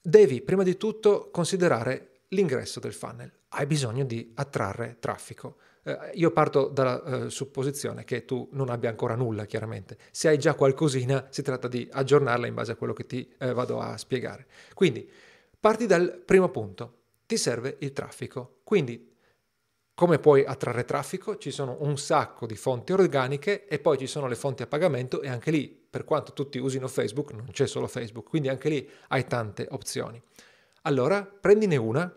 Devi 0.00 0.40
prima 0.40 0.62
di 0.62 0.78
tutto 0.78 1.28
considerare 1.30 2.22
l'ingresso 2.28 2.80
del 2.80 2.94
funnel. 2.94 3.30
Hai 3.48 3.66
bisogno 3.66 4.04
di 4.04 4.32
attrarre 4.34 4.96
traffico. 4.98 5.58
Eh, 5.82 6.12
io 6.14 6.30
parto 6.30 6.68
dalla 6.68 7.02
eh, 7.02 7.30
supposizione 7.30 8.04
che 8.04 8.24
tu 8.24 8.48
non 8.52 8.70
abbia 8.70 8.88
ancora 8.88 9.14
nulla, 9.14 9.44
chiaramente. 9.44 9.98
Se 10.10 10.28
hai 10.28 10.38
già 10.38 10.54
qualcosina, 10.54 11.26
si 11.30 11.42
tratta 11.42 11.68
di 11.68 11.86
aggiornarla 11.90 12.46
in 12.46 12.54
base 12.54 12.72
a 12.72 12.76
quello 12.76 12.94
che 12.94 13.04
ti 13.04 13.30
eh, 13.38 13.52
vado 13.52 13.80
a 13.80 13.98
spiegare. 13.98 14.46
Quindi, 14.72 15.08
parti 15.60 15.84
dal 15.84 16.22
primo 16.24 16.48
punto. 16.48 17.02
Ti 17.26 17.36
serve 17.36 17.76
il 17.80 17.92
traffico. 17.92 18.60
Quindi, 18.64 19.15
come 19.96 20.18
puoi 20.18 20.44
attrarre 20.44 20.84
traffico? 20.84 21.38
Ci 21.38 21.50
sono 21.50 21.78
un 21.80 21.96
sacco 21.96 22.44
di 22.44 22.54
fonti 22.54 22.92
organiche 22.92 23.66
e 23.66 23.78
poi 23.78 23.96
ci 23.96 24.06
sono 24.06 24.26
le 24.26 24.34
fonti 24.34 24.62
a 24.62 24.66
pagamento 24.66 25.22
e 25.22 25.28
anche 25.28 25.50
lì, 25.50 25.68
per 25.68 26.04
quanto 26.04 26.34
tutti 26.34 26.58
usino 26.58 26.86
Facebook, 26.86 27.32
non 27.32 27.48
c'è 27.50 27.66
solo 27.66 27.86
Facebook, 27.86 28.28
quindi 28.28 28.50
anche 28.50 28.68
lì 28.68 28.86
hai 29.08 29.26
tante 29.26 29.66
opzioni. 29.70 30.22
Allora 30.82 31.24
prendine 31.24 31.76
una 31.76 32.14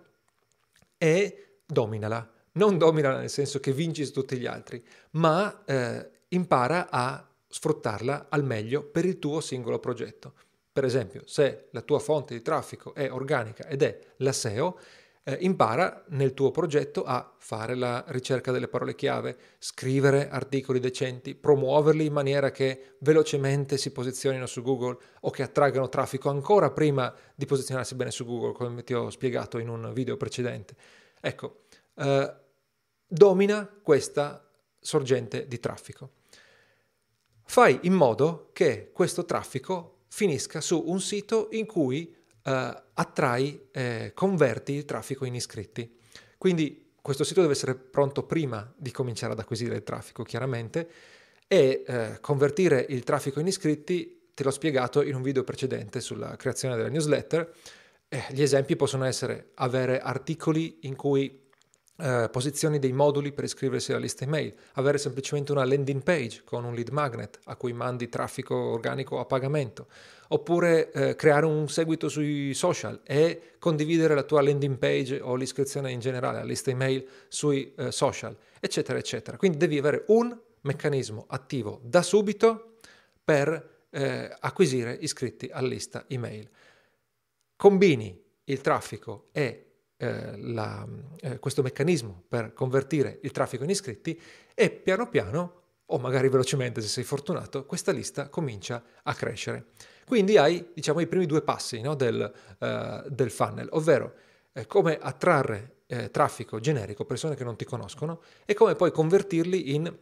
e 0.98 1.60
dominala. 1.66 2.30
Non 2.52 2.78
dominala 2.78 3.20
nel 3.20 3.30
senso 3.30 3.62
che 3.62 3.72
vinci 3.72 4.04
su 4.04 4.12
tutti 4.12 4.38
gli 4.38 4.46
altri, 4.46 4.86
ma 5.12 5.64
eh, 5.64 6.10
impara 6.28 6.90
a 6.90 7.26
sfruttarla 7.48 8.26
al 8.28 8.44
meglio 8.44 8.84
per 8.84 9.06
il 9.06 9.20
tuo 9.20 9.40
singolo 9.40 9.80
progetto. 9.80 10.34
Per 10.70 10.84
esempio, 10.84 11.22
se 11.26 11.70
la 11.72 11.82
tua 11.82 12.00
fonte 12.00 12.34
di 12.34 12.42
traffico 12.42 12.94
è 12.94 13.10
organica 13.10 13.68
ed 13.68 13.84
è 13.84 14.00
la 14.18 14.34
SEO, 14.34 14.78
eh, 15.30 15.38
impara 15.42 16.06
nel 16.08 16.34
tuo 16.34 16.50
progetto 16.50 17.04
a 17.04 17.36
fare 17.38 17.76
la 17.76 18.04
ricerca 18.08 18.52
delle 18.52 18.68
parole 18.68 18.96
chiave, 18.96 19.38
scrivere 19.60 20.28
articoli 20.28 20.80
decenti, 20.80 21.36
promuoverli 21.36 22.06
in 22.06 22.14
maniera 22.14 22.50
che 22.50 22.96
velocemente 23.00 23.78
si 23.78 23.92
posizionino 23.92 24.48
su 24.48 24.64
Google 24.64 24.98
o 25.22 25.30
che 25.30 25.44
attraggano 25.44 25.88
traffico 25.88 26.30
ancora 26.30 26.72
prima 26.72 27.14
di 27.36 27.46
posizionarsi 27.46 27.94
bene 27.94 28.10
su 28.10 28.26
Google, 28.26 28.54
come 28.54 28.84
ti 28.84 28.96
ho 28.96 29.12
spiegato 29.12 29.60
in 29.60 29.70
un 29.70 29.92
video 29.94 30.18
precedente. 30.18 30.76
Ecco, 31.22 31.62
eh, 31.96 32.34
domina 33.06 33.70
questa 33.84 34.50
sorgente 34.80 35.48
di 35.48 35.60
traffico. 35.60 36.14
Fai 37.44 37.80
in 37.84 37.94
modo 37.94 38.50
che 38.54 38.90
questo 38.92 39.26
traffico 39.26 40.06
finisca 40.08 40.60
su 40.60 40.82
un 40.88 41.00
sito 41.00 41.50
in 41.52 41.68
cui 41.68 42.16
eh, 42.50 42.84
attrai, 42.96 43.68
eh, 43.72 44.12
converti 44.16 44.74
il 44.74 44.86
traffico 44.86 45.26
in 45.26 45.36
iscritti. 45.36 45.98
Quindi 46.38 46.94
questo 47.02 47.24
sito 47.24 47.42
deve 47.42 47.54
essere 47.54 47.76
pronto 47.76 48.24
prima 48.24 48.74
di 48.76 48.92
cominciare 48.92 49.34
ad 49.34 49.40
acquisire 49.40 49.76
il 49.76 49.84
traffico, 49.84 50.24
chiaramente, 50.24 50.90
e 51.48 51.84
eh, 51.86 52.18
convertire 52.20 52.86
il 52.90 53.04
traffico 53.04 53.40
in 53.40 53.48
iscritti 53.48 54.32
te 54.34 54.44
l'ho 54.44 54.52
spiegato 54.52 55.02
in 55.02 55.16
un 55.16 55.22
video 55.22 55.44
precedente 55.44 56.00
sulla 56.00 56.36
creazione 56.38 56.76
della 56.76 56.90
newsletter. 56.90 57.54
Eh, 58.08 58.24
gli 58.32 58.42
esempi 58.42 58.76
possono 58.76 59.06
essere 59.06 59.52
avere 59.56 60.00
articoli 60.00 60.80
in 60.82 60.96
cui 60.96 61.49
eh, 62.00 62.30
posizioni 62.32 62.80
dei 62.80 62.94
moduli 62.94 63.32
per 63.32 63.44
iscriversi 63.44 63.92
alla 63.92 64.02
lista 64.02 64.24
email, 64.24 64.54
avere 64.74 64.98
semplicemente 64.98 65.52
una 65.52 65.66
landing 65.66 66.02
page 66.02 66.44
con 66.46 66.64
un 66.64 66.74
lead 66.74 66.90
magnet 66.90 67.40
a 67.46 67.56
cui 67.56 67.74
mandi 67.74 68.08
traffico 68.10 68.56
organico 68.56 69.20
a 69.20 69.26
pagamento, 69.26 69.88
oppure 70.30 70.92
eh, 70.92 71.16
creare 71.16 71.46
un 71.46 71.68
seguito 71.68 72.08
sui 72.08 72.54
social 72.54 73.02
e 73.04 73.56
condividere 73.60 74.16
la 74.16 74.24
tua 74.24 74.42
landing 74.42 74.78
page 74.78 75.20
o 75.20 75.36
l'iscrizione 75.36 75.92
in 75.92 76.00
generale 76.00 76.38
alla 76.38 76.48
lista 76.48 76.70
email 76.70 77.06
sui 77.28 77.74
eh, 77.76 77.92
social, 77.92 78.36
eccetera, 78.60 78.98
eccetera. 78.98 79.38
Quindi 79.38 79.58
devi 79.58 79.78
avere 79.78 80.06
un 80.08 80.36
meccanismo 80.62 81.26
attivo 81.28 81.80
da 81.84 82.02
subito 82.02 82.78
per 83.24 83.78
eh, 83.90 84.36
acquisire 84.40 84.98
iscritti 85.00 85.50
alla 85.52 85.68
lista 85.68 86.06
email. 86.08 86.50
Combini 87.56 88.28
il 88.46 88.62
traffico 88.62 89.28
e 89.32 89.69
eh, 90.02 90.38
la, 90.38 90.88
eh, 91.20 91.40
questo 91.40 91.62
meccanismo 91.62 92.24
per 92.26 92.54
convertire 92.54 93.20
il 93.24 93.32
traffico 93.32 93.66
in 93.66 93.70
iscritti 93.70 94.18
e 94.56 94.70
piano 94.70 95.10
piano, 95.10 95.56
o 95.88 95.98
magari 95.98 96.30
velocemente 96.30 96.80
se 96.80 96.88
sei 96.88 97.04
fortunato, 97.04 97.66
questa 97.66 97.92
lista 97.92 98.30
comincia 98.30 98.82
a 99.04 99.14
crescere. 99.14 99.66
Quindi 100.06 100.38
hai 100.38 100.70
diciamo, 100.74 101.02
i 101.02 101.08
primi 101.08 101.26
due 101.26 101.42
passi 101.42 101.82
no, 101.82 101.96
del, 101.96 102.32
uh, 102.60 103.10
del, 103.10 103.30
funnel, 103.30 103.68
ovvero 103.72 104.14
eh, 104.54 104.66
come 104.68 104.98
attrarre 104.98 105.82
eh, 105.88 106.10
traffico 106.12 106.62
generico, 106.62 107.04
persone 107.04 107.36
che 107.36 107.44
non 107.44 107.58
ti 107.58 107.66
conoscono, 107.66 108.22
e 108.46 108.54
come 108.54 108.76
poi 108.76 108.92
convertirli 108.92 109.74
in 109.76 109.94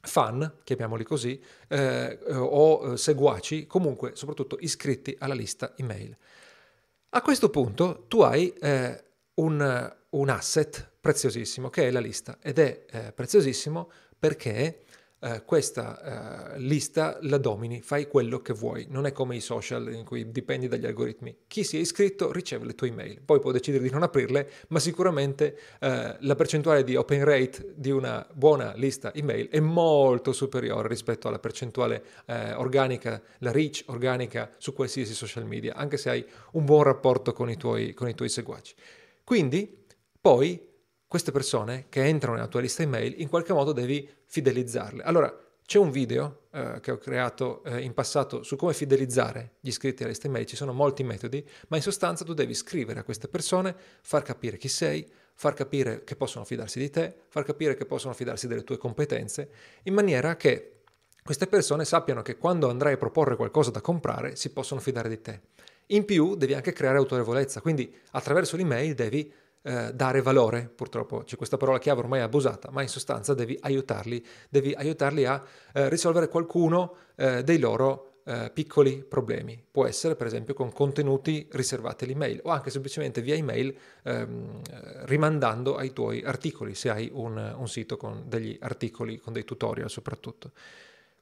fan, 0.00 0.58
chiamiamoli 0.64 1.04
così, 1.04 1.40
eh, 1.68 2.18
o 2.34 2.96
seguaci, 2.96 3.68
comunque 3.68 4.16
soprattutto 4.16 4.56
iscritti 4.58 5.14
alla 5.18 5.34
lista 5.34 5.74
email. 5.76 6.16
A 7.10 7.22
questo 7.22 7.50
punto 7.50 8.04
tu 8.08 8.20
hai 8.20 8.52
eh, 8.60 9.04
un, 9.38 9.96
un 10.10 10.28
asset 10.28 10.90
preziosissimo 11.00 11.70
che 11.70 11.88
è 11.88 11.90
la 11.90 12.00
lista 12.00 12.38
ed 12.40 12.58
è 12.58 12.84
eh, 12.90 13.12
preziosissimo 13.12 13.90
perché 14.18 14.82
eh, 15.20 15.42
questa 15.44 16.54
eh, 16.54 16.60
lista 16.60 17.18
la 17.22 17.38
domini, 17.38 17.80
fai 17.80 18.06
quello 18.06 18.40
che 18.40 18.52
vuoi, 18.52 18.86
non 18.88 19.04
è 19.04 19.10
come 19.10 19.34
i 19.34 19.40
social 19.40 19.92
in 19.92 20.04
cui 20.04 20.30
dipendi 20.30 20.68
dagli 20.68 20.86
algoritmi. 20.86 21.36
Chi 21.48 21.64
si 21.64 21.76
è 21.76 21.80
iscritto 21.80 22.30
riceve 22.30 22.66
le 22.66 22.74
tue 22.74 22.88
email, 22.88 23.20
poi 23.24 23.40
può 23.40 23.50
decidere 23.50 23.82
di 23.82 23.90
non 23.90 24.04
aprirle, 24.04 24.48
ma 24.68 24.78
sicuramente 24.78 25.58
eh, 25.80 26.16
la 26.20 26.34
percentuale 26.36 26.84
di 26.84 26.94
open 26.94 27.24
rate 27.24 27.72
di 27.74 27.90
una 27.90 28.24
buona 28.32 28.72
lista 28.76 29.12
email 29.12 29.48
è 29.48 29.58
molto 29.58 30.32
superiore 30.32 30.86
rispetto 30.86 31.26
alla 31.26 31.40
percentuale 31.40 32.04
eh, 32.26 32.52
organica, 32.52 33.20
la 33.38 33.50
reach 33.50 33.82
organica 33.86 34.50
su 34.58 34.72
qualsiasi 34.72 35.14
social 35.14 35.46
media, 35.46 35.74
anche 35.74 35.96
se 35.96 36.10
hai 36.10 36.24
un 36.52 36.64
buon 36.64 36.84
rapporto 36.84 37.32
con 37.32 37.50
i 37.50 37.56
tuoi, 37.56 37.92
con 37.92 38.08
i 38.08 38.14
tuoi 38.14 38.28
seguaci. 38.28 38.74
Quindi 39.28 39.84
poi 40.18 40.58
queste 41.06 41.32
persone 41.32 41.84
che 41.90 42.02
entrano 42.02 42.36
nella 42.36 42.48
tua 42.48 42.62
lista 42.62 42.82
email 42.82 43.20
in 43.20 43.28
qualche 43.28 43.52
modo 43.52 43.72
devi 43.72 44.08
fidelizzarle. 44.24 45.02
Allora 45.02 45.30
c'è 45.66 45.76
un 45.76 45.90
video 45.90 46.44
eh, 46.50 46.78
che 46.80 46.92
ho 46.92 46.96
creato 46.96 47.62
eh, 47.64 47.82
in 47.82 47.92
passato 47.92 48.42
su 48.42 48.56
come 48.56 48.72
fidelizzare 48.72 49.56
gli 49.60 49.68
iscritti 49.68 50.00
alla 50.00 50.12
lista 50.12 50.28
email, 50.28 50.46
ci 50.46 50.56
sono 50.56 50.72
molti 50.72 51.02
metodi, 51.02 51.46
ma 51.68 51.76
in 51.76 51.82
sostanza 51.82 52.24
tu 52.24 52.32
devi 52.32 52.54
scrivere 52.54 53.00
a 53.00 53.04
queste 53.04 53.28
persone, 53.28 53.76
far 54.00 54.22
capire 54.22 54.56
chi 54.56 54.68
sei, 54.68 55.06
far 55.34 55.52
capire 55.52 56.04
che 56.04 56.16
possono 56.16 56.46
fidarsi 56.46 56.78
di 56.78 56.88
te, 56.88 57.14
far 57.28 57.44
capire 57.44 57.74
che 57.74 57.84
possono 57.84 58.14
fidarsi 58.14 58.46
delle 58.46 58.64
tue 58.64 58.78
competenze, 58.78 59.50
in 59.82 59.92
maniera 59.92 60.36
che 60.36 60.84
queste 61.22 61.48
persone 61.48 61.84
sappiano 61.84 62.22
che 62.22 62.38
quando 62.38 62.70
andrai 62.70 62.94
a 62.94 62.96
proporre 62.96 63.36
qualcosa 63.36 63.70
da 63.70 63.82
comprare 63.82 64.36
si 64.36 64.54
possono 64.54 64.80
fidare 64.80 65.10
di 65.10 65.20
te. 65.20 65.40
In 65.88 66.04
più 66.04 66.34
devi 66.34 66.54
anche 66.54 66.72
creare 66.72 66.98
autorevolezza, 66.98 67.60
quindi 67.60 67.94
attraverso 68.12 68.56
l'email 68.56 68.94
devi 68.94 69.32
eh, 69.62 69.92
dare 69.94 70.22
valore, 70.22 70.70
purtroppo 70.74 71.24
c'è 71.24 71.36
questa 71.36 71.56
parola 71.56 71.78
chiave 71.78 72.00
ormai 72.00 72.20
abusata, 72.20 72.70
ma 72.70 72.82
in 72.82 72.88
sostanza 72.88 73.34
devi 73.34 73.56
aiutarli, 73.60 74.24
devi 74.48 74.72
aiutarli 74.72 75.24
a 75.24 75.42
eh, 75.72 75.88
risolvere 75.88 76.28
qualcuno 76.28 76.94
eh, 77.16 77.42
dei 77.42 77.58
loro 77.58 78.20
eh, 78.24 78.50
piccoli 78.52 79.02
problemi. 79.02 79.62
Può 79.70 79.86
essere 79.86 80.14
per 80.14 80.26
esempio 80.26 80.52
con 80.52 80.70
contenuti 80.72 81.48
riservati 81.52 82.04
all'email 82.04 82.40
o 82.44 82.50
anche 82.50 82.68
semplicemente 82.70 83.22
via 83.22 83.34
email 83.34 83.74
ehm, 84.02 84.60
rimandando 85.06 85.76
ai 85.76 85.94
tuoi 85.94 86.22
articoli, 86.22 86.74
se 86.74 86.90
hai 86.90 87.10
un, 87.12 87.54
un, 87.56 87.68
sito 87.68 87.96
con 87.96 88.24
degli 88.26 88.56
articoli, 88.60 89.18
con 89.18 89.32
dei 89.32 89.44
tutorial 89.44 89.88
soprattutto. 89.88 90.52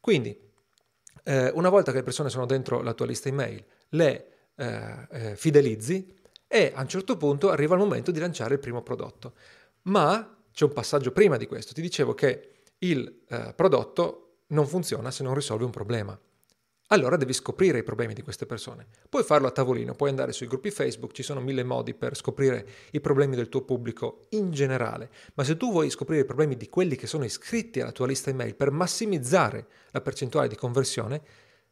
Quindi, 0.00 0.36
eh, 1.22 1.50
una 1.54 1.68
volta 1.68 1.92
che 1.92 1.98
le 1.98 2.04
persone 2.04 2.28
sono 2.28 2.46
dentro 2.46 2.82
la 2.82 2.92
tua 2.92 3.06
lista 3.06 3.28
email, 3.28 3.64
le 3.90 4.35
eh, 4.56 5.06
eh, 5.10 5.36
fidelizzi 5.36 6.14
e 6.48 6.72
a 6.74 6.80
un 6.80 6.88
certo 6.88 7.16
punto 7.16 7.50
arriva 7.50 7.74
il 7.74 7.80
momento 7.80 8.10
di 8.10 8.18
lanciare 8.18 8.54
il 8.54 8.60
primo 8.60 8.82
prodotto. 8.82 9.34
Ma 9.82 10.36
c'è 10.52 10.64
un 10.64 10.72
passaggio 10.72 11.12
prima 11.12 11.36
di 11.36 11.46
questo, 11.46 11.74
ti 11.74 11.82
dicevo 11.82 12.14
che 12.14 12.62
il 12.78 13.24
eh, 13.28 13.52
prodotto 13.54 14.40
non 14.48 14.66
funziona 14.66 15.10
se 15.10 15.22
non 15.22 15.34
risolve 15.34 15.64
un 15.64 15.70
problema. 15.70 16.18
Allora 16.90 17.16
devi 17.16 17.32
scoprire 17.32 17.78
i 17.78 17.82
problemi 17.82 18.14
di 18.14 18.22
queste 18.22 18.46
persone. 18.46 18.86
Puoi 19.08 19.24
farlo 19.24 19.48
a 19.48 19.50
tavolino, 19.50 19.96
puoi 19.96 20.10
andare 20.10 20.30
sui 20.30 20.46
gruppi 20.46 20.70
Facebook, 20.70 21.12
ci 21.12 21.24
sono 21.24 21.40
mille 21.40 21.64
modi 21.64 21.94
per 21.94 22.16
scoprire 22.16 22.64
i 22.92 23.00
problemi 23.00 23.34
del 23.34 23.48
tuo 23.48 23.62
pubblico 23.62 24.26
in 24.30 24.52
generale, 24.52 25.10
ma 25.34 25.42
se 25.42 25.56
tu 25.56 25.72
vuoi 25.72 25.90
scoprire 25.90 26.22
i 26.22 26.24
problemi 26.24 26.56
di 26.56 26.68
quelli 26.68 26.94
che 26.94 27.08
sono 27.08 27.24
iscritti 27.24 27.80
alla 27.80 27.90
tua 27.90 28.06
lista 28.06 28.30
email 28.30 28.54
per 28.54 28.70
massimizzare 28.70 29.66
la 29.90 30.00
percentuale 30.00 30.46
di 30.46 30.54
conversione, 30.54 31.22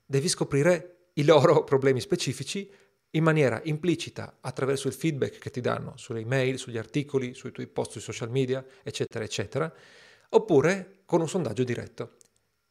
devi 0.05 0.29
scoprire 0.29 0.95
i 1.15 1.25
loro 1.25 1.63
problemi 1.65 2.01
specifici 2.01 2.71
in 3.11 3.23
maniera 3.23 3.61
implicita 3.65 4.39
attraverso 4.41 4.89
il 4.89 4.95
feedback 4.95 5.39
che 5.39 5.51
ti 5.51 5.61
danno 5.61 5.93
sulle 5.97 6.21
email, 6.21 6.59
sugli 6.59 6.79
articoli, 6.79 7.35
sui 7.35 7.53
tuoi 7.53 7.67
post 7.69 7.93
sui 7.93 8.01
social 8.01 8.31
media, 8.31 8.65
eccetera, 8.83 9.25
eccetera, 9.25 9.73
oppure 10.31 11.03
con 11.05 11.21
un 11.21 11.29
sondaggio 11.29 11.63
diretto. 11.63 12.17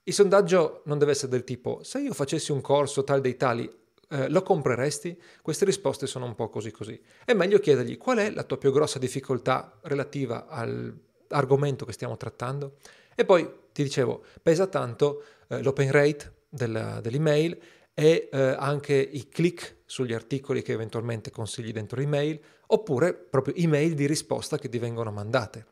Il 0.03 0.13
sondaggio 0.13 0.81
non 0.85 0.97
deve 0.97 1.11
essere 1.11 1.31
del 1.31 1.45
tipo 1.45 1.81
se 1.83 1.99
io 1.99 2.13
facessi 2.13 2.51
un 2.51 2.59
corso 2.59 3.05
tal 3.05 3.21
dei 3.21 3.37
tali, 3.37 3.71
eh, 4.09 4.29
lo 4.29 4.43
compreresti? 4.43 5.19
Queste 5.41 5.63
risposte 5.63 6.07
sono 6.07 6.25
un 6.25 6.35
po' 6.35 6.49
così 6.49 6.71
così. 6.71 7.01
È 7.23 7.33
meglio 7.33 7.59
chiedergli 7.59 7.97
qual 7.97 8.17
è 8.17 8.29
la 8.29 8.43
tua 8.43 8.57
più 8.57 8.71
grossa 8.71 8.99
difficoltà 8.99 9.79
relativa 9.83 10.47
all'argomento 10.47 11.85
che 11.85 11.93
stiamo 11.93 12.17
trattando. 12.17 12.75
E 13.15 13.23
poi 13.23 13.49
ti 13.71 13.81
dicevo, 13.81 14.23
pesa 14.41 14.67
tanto 14.67 15.23
eh, 15.47 15.63
l'open 15.63 15.89
rate 15.89 16.41
della, 16.49 16.99
dell'email 16.99 17.57
e 17.93 18.29
eh, 18.31 18.39
anche 18.39 18.95
i 18.95 19.29
click 19.29 19.81
sugli 19.85 20.13
articoli 20.13 20.61
che 20.61 20.73
eventualmente 20.73 21.29
consigli 21.29 21.71
dentro 21.71 21.99
l'email, 21.99 22.39
oppure 22.67 23.13
proprio 23.13 23.55
email 23.55 23.93
di 23.93 24.07
risposta 24.07 24.57
che 24.57 24.69
ti 24.69 24.79
vengono 24.79 25.11
mandate. 25.11 25.67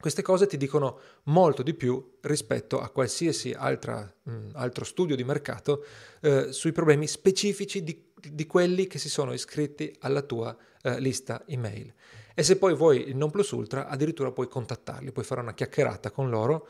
Queste 0.00 0.22
cose 0.22 0.46
ti 0.46 0.56
dicono 0.56 0.98
molto 1.24 1.62
di 1.62 1.74
più 1.74 2.16
rispetto 2.22 2.80
a 2.80 2.88
qualsiasi 2.88 3.52
altra, 3.52 4.10
mh, 4.22 4.52
altro 4.54 4.86
studio 4.86 5.14
di 5.14 5.24
mercato 5.24 5.84
eh, 6.22 6.52
sui 6.52 6.72
problemi 6.72 7.06
specifici 7.06 7.84
di, 7.84 8.10
di, 8.18 8.46
quelli 8.46 8.86
che 8.86 8.98
si 8.98 9.10
sono 9.10 9.34
iscritti 9.34 9.94
alla 10.00 10.22
tua 10.22 10.56
eh, 10.80 10.98
lista 11.00 11.44
email. 11.46 11.92
E 12.34 12.42
se 12.42 12.56
poi 12.56 12.74
vuoi 12.74 13.08
il 13.08 13.16
non 13.16 13.30
plus 13.30 13.50
ultra, 13.50 13.88
addirittura 13.88 14.32
puoi 14.32 14.48
contattarli, 14.48 15.12
puoi 15.12 15.26
fare 15.26 15.42
una 15.42 15.52
chiacchierata 15.52 16.10
con 16.10 16.30
loro, 16.30 16.66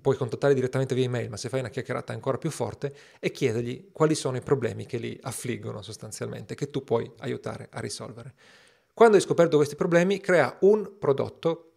puoi 0.00 0.16
contattare 0.16 0.54
direttamente 0.54 0.94
via 0.94 1.04
email, 1.04 1.28
ma 1.28 1.36
se 1.36 1.48
fai 1.48 1.60
una 1.60 1.68
chiacchierata 1.68 2.12
ancora 2.12 2.38
più 2.38 2.50
forte 2.50 2.94
e 3.18 3.30
chiedergli 3.30 3.90
quali 3.92 4.14
sono 4.14 4.36
i 4.36 4.40
problemi 4.40 4.86
che 4.86 4.98
li 4.98 5.18
affliggono 5.22 5.82
sostanzialmente, 5.82 6.54
che 6.54 6.70
tu 6.70 6.84
puoi 6.84 7.10
aiutare 7.18 7.68
a 7.70 7.80
risolvere. 7.80 8.34
Quando 8.94 9.16
hai 9.16 9.22
scoperto 9.22 9.56
questi 9.56 9.74
problemi, 9.74 10.20
crea 10.20 10.56
un 10.60 10.98
prodotto 10.98 11.72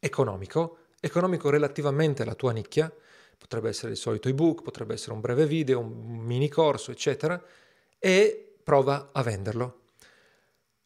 economico, 0.00 0.78
economico 1.00 1.50
relativamente 1.50 2.22
alla 2.22 2.34
tua 2.34 2.52
nicchia, 2.52 2.92
potrebbe 3.36 3.68
essere 3.68 3.92
il 3.92 3.98
solito 3.98 4.28
ebook, 4.28 4.62
potrebbe 4.62 4.94
essere 4.94 5.12
un 5.12 5.20
breve 5.20 5.46
video, 5.46 5.80
un 5.80 6.18
mini 6.18 6.48
corso, 6.48 6.90
eccetera, 6.90 7.40
e 7.98 8.56
prova 8.62 9.10
a 9.12 9.22
venderlo. 9.22 9.82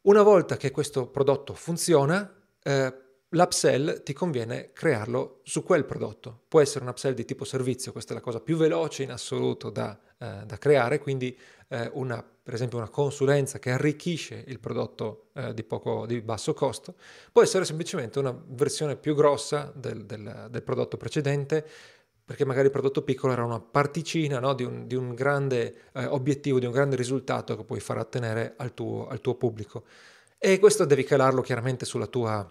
Una 0.03 0.23
volta 0.23 0.57
che 0.57 0.71
questo 0.71 1.07
prodotto 1.07 1.55
funziona, 1.55 2.41
eh, 2.63 3.02
l'upsell 3.33 4.03
ti 4.03 4.13
conviene 4.13 4.71
crearlo 4.73 5.41
su 5.43 5.63
quel 5.63 5.85
prodotto. 5.85 6.43
Può 6.49 6.61
essere 6.61 6.85
un 6.85 6.91
upsell 6.91 7.15
di 7.15 7.25
tipo 7.25 7.45
servizio, 7.45 7.93
questa 7.93 8.13
è 8.13 8.17
la 8.17 8.23
cosa 8.23 8.41
più 8.41 8.57
veloce 8.57 9.03
in 9.03 9.11
assoluto 9.11 9.71
da, 9.71 9.99
eh, 10.19 10.43
da 10.45 10.59
creare, 10.59 10.99
quindi 10.99 11.37
eh, 11.69 11.91
una, 11.95 12.23
per 12.23 12.55
esempio 12.55 12.79
una 12.79 12.89
consulenza 12.89 13.59
che 13.59 13.71
arricchisce 13.71 14.45
il 14.47 14.61
prodotto 14.61 15.31
eh, 15.35 15.55
di, 15.55 15.65
poco, 15.65 16.07
di 16.07 16.21
basso 16.21 16.53
costo, 16.55 16.95
può 17.33 17.43
essere 17.43 17.65
semplicemente 17.65 18.19
una 18.19 18.37
versione 18.49 18.97
più 18.97 19.15
grossa 19.15 19.73
del, 19.75 20.05
del, 20.05 20.49
del 20.51 20.63
prodotto 20.63 20.97
precedente, 20.97 21.67
perché 22.25 22.45
magari 22.45 22.67
il 22.67 22.73
prodotto 22.73 23.03
piccolo 23.03 23.33
era 23.33 23.45
una 23.45 23.61
particina 23.61 24.39
no, 24.39 24.55
di, 24.55 24.65
un, 24.65 24.87
di, 24.87 24.95
un, 24.95 25.15
grande 25.15 25.89
eh, 25.93 26.05
obiettivo, 26.07 26.59
di 26.59 26.67
un 26.67 26.73
grande 26.73 26.97
risultato 26.97 27.57
che 27.57 27.65
puoi 27.65 27.81
far 27.81 27.99
ottenere 27.99 28.55
al 28.59 28.75
tuo, 28.75 29.07
al 29.09 29.21
tuo 29.21 29.35
pubblico. 29.35 29.85
E 30.39 30.59
questo 30.59 30.85
devi 30.85 31.05
calarlo 31.05 31.41
chiaramente 31.41 31.85
sulla 31.85 32.07
tua 32.07 32.51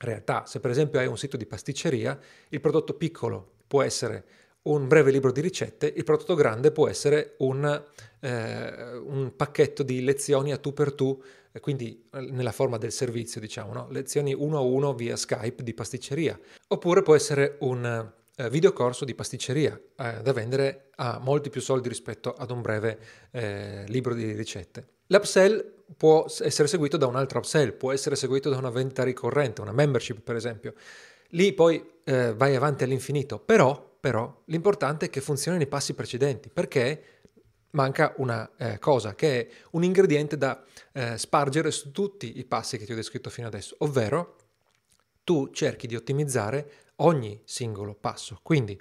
realtà. 0.00 0.44
Se 0.46 0.60
per 0.60 0.70
esempio 0.70 0.98
hai 0.98 1.06
un 1.06 1.18
sito 1.18 1.36
di 1.36 1.46
pasticceria, 1.46 2.18
il 2.48 2.60
prodotto 2.60 2.94
piccolo 2.94 3.58
può 3.66 3.82
essere 3.82 4.24
un 4.62 4.88
breve 4.88 5.10
libro 5.10 5.32
di 5.32 5.40
ricette, 5.40 5.92
il 5.94 6.04
prodotto 6.04 6.34
grande 6.34 6.70
può 6.70 6.88
essere 6.88 7.34
un, 7.38 7.82
eh, 8.20 8.96
un 8.96 9.32
pacchetto 9.34 9.82
di 9.82 10.02
lezioni 10.02 10.52
a 10.52 10.58
tu 10.58 10.74
per 10.74 10.92
tu, 10.92 11.22
quindi 11.60 12.08
eh, 12.12 12.20
nella 12.20 12.52
forma 12.52 12.76
del 12.76 12.92
servizio, 12.92 13.40
diciamo, 13.40 13.72
no? 13.72 13.88
lezioni 13.90 14.34
uno 14.34 14.58
a 14.58 14.60
uno 14.60 14.92
via 14.92 15.16
Skype 15.16 15.62
di 15.62 15.72
pasticceria, 15.72 16.38
oppure 16.68 17.02
può 17.02 17.14
essere 17.14 17.56
un 17.60 18.12
eh, 18.36 18.50
videocorso 18.50 19.04
di 19.04 19.14
pasticceria 19.14 19.78
eh, 19.96 20.20
da 20.22 20.32
vendere 20.32 20.90
a 20.96 21.18
molti 21.18 21.48
più 21.48 21.60
soldi 21.60 21.88
rispetto 21.88 22.32
ad 22.34 22.50
un 22.50 22.60
breve 22.60 22.98
eh, 23.30 23.84
libro 23.88 24.14
di 24.14 24.32
ricette. 24.32 24.86
L'upsell 25.06 25.79
può 25.96 26.26
essere 26.40 26.68
seguito 26.68 26.96
da 26.96 27.06
un 27.06 27.16
altro 27.16 27.38
upsell, 27.38 27.72
può 27.76 27.92
essere 27.92 28.16
seguito 28.16 28.50
da 28.50 28.56
una 28.56 28.70
vendita 28.70 29.02
ricorrente, 29.02 29.60
una 29.60 29.72
membership 29.72 30.20
per 30.20 30.36
esempio. 30.36 30.74
Lì 31.30 31.52
poi 31.52 31.84
eh, 32.04 32.34
vai 32.34 32.54
avanti 32.54 32.84
all'infinito, 32.84 33.38
però 33.38 33.88
però 34.00 34.42
l'importante 34.46 35.06
è 35.06 35.10
che 35.10 35.20
funzionino 35.20 35.62
i 35.62 35.68
passi 35.68 35.92
precedenti, 35.92 36.48
perché 36.48 37.04
manca 37.72 38.14
una 38.16 38.50
eh, 38.56 38.78
cosa 38.78 39.14
che 39.14 39.46
è 39.46 39.54
un 39.72 39.84
ingrediente 39.84 40.38
da 40.38 40.64
eh, 40.92 41.18
spargere 41.18 41.70
su 41.70 41.92
tutti 41.92 42.38
i 42.38 42.44
passi 42.44 42.78
che 42.78 42.86
ti 42.86 42.92
ho 42.92 42.96
descritto 42.96 43.28
fino 43.28 43.46
adesso, 43.46 43.76
ovvero 43.80 44.36
tu 45.22 45.50
cerchi 45.52 45.86
di 45.86 45.94
ottimizzare 45.94 46.70
ogni 46.96 47.40
singolo 47.44 47.94
passo. 47.94 48.40
Quindi 48.42 48.80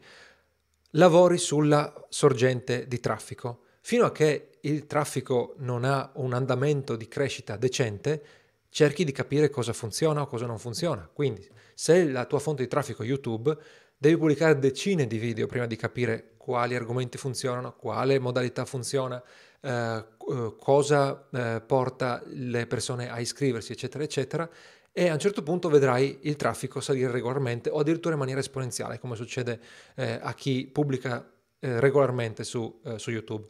lavori 0.91 1.37
sulla 1.37 1.93
sorgente 2.07 2.87
di 2.87 2.99
traffico. 2.99 3.65
Fino 3.81 4.05
a 4.05 4.11
che 4.11 4.48
il 4.61 4.85
traffico 4.87 5.55
non 5.59 5.83
ha 5.83 6.11
un 6.15 6.33
andamento 6.33 6.95
di 6.95 7.07
crescita 7.07 7.57
decente, 7.57 8.23
cerchi 8.69 9.03
di 9.03 9.11
capire 9.11 9.49
cosa 9.49 9.73
funziona 9.73 10.21
o 10.21 10.27
cosa 10.27 10.45
non 10.45 10.59
funziona. 10.59 11.09
Quindi, 11.11 11.47
se 11.73 12.05
la 12.05 12.25
tua 12.25 12.39
fonte 12.39 12.63
di 12.63 12.69
traffico 12.69 13.03
è 13.03 13.05
YouTube, 13.05 13.57
Devi 14.01 14.15
pubblicare 14.15 14.57
decine 14.59 15.07
di 15.07 15.17
video 15.17 15.45
prima 15.45 15.65
di 15.65 15.75
capire 15.75 16.35
quali 16.37 16.73
argomenti 16.73 17.17
funzionano, 17.17 17.75
quale 17.75 18.17
modalità 18.17 18.63
funziona, 18.63 19.21
eh, 19.59 19.69
eh, 19.69 20.55
cosa 20.57 21.27
eh, 21.33 21.61
porta 21.67 22.23
le 22.27 22.65
persone 22.65 23.11
a 23.11 23.19
iscriversi, 23.19 23.73
eccetera, 23.73 24.01
eccetera. 24.01 24.49
E 24.93 25.09
a 25.09 25.13
un 25.13 25.19
certo 25.19 25.43
punto 25.43 25.67
vedrai 25.67 26.19
il 26.21 26.37
traffico 26.37 26.79
salire 26.79 27.11
regolarmente 27.11 27.69
o 27.69 27.79
addirittura 27.79 28.13
in 28.13 28.19
maniera 28.19 28.39
esponenziale, 28.39 28.99
come 28.99 29.17
succede 29.17 29.59
eh, 29.95 30.17
a 30.21 30.33
chi 30.33 30.65
pubblica 30.71 31.29
eh, 31.59 31.81
regolarmente 31.81 32.45
su, 32.45 32.79
eh, 32.85 32.97
su, 32.99 33.11
YouTube. 33.11 33.45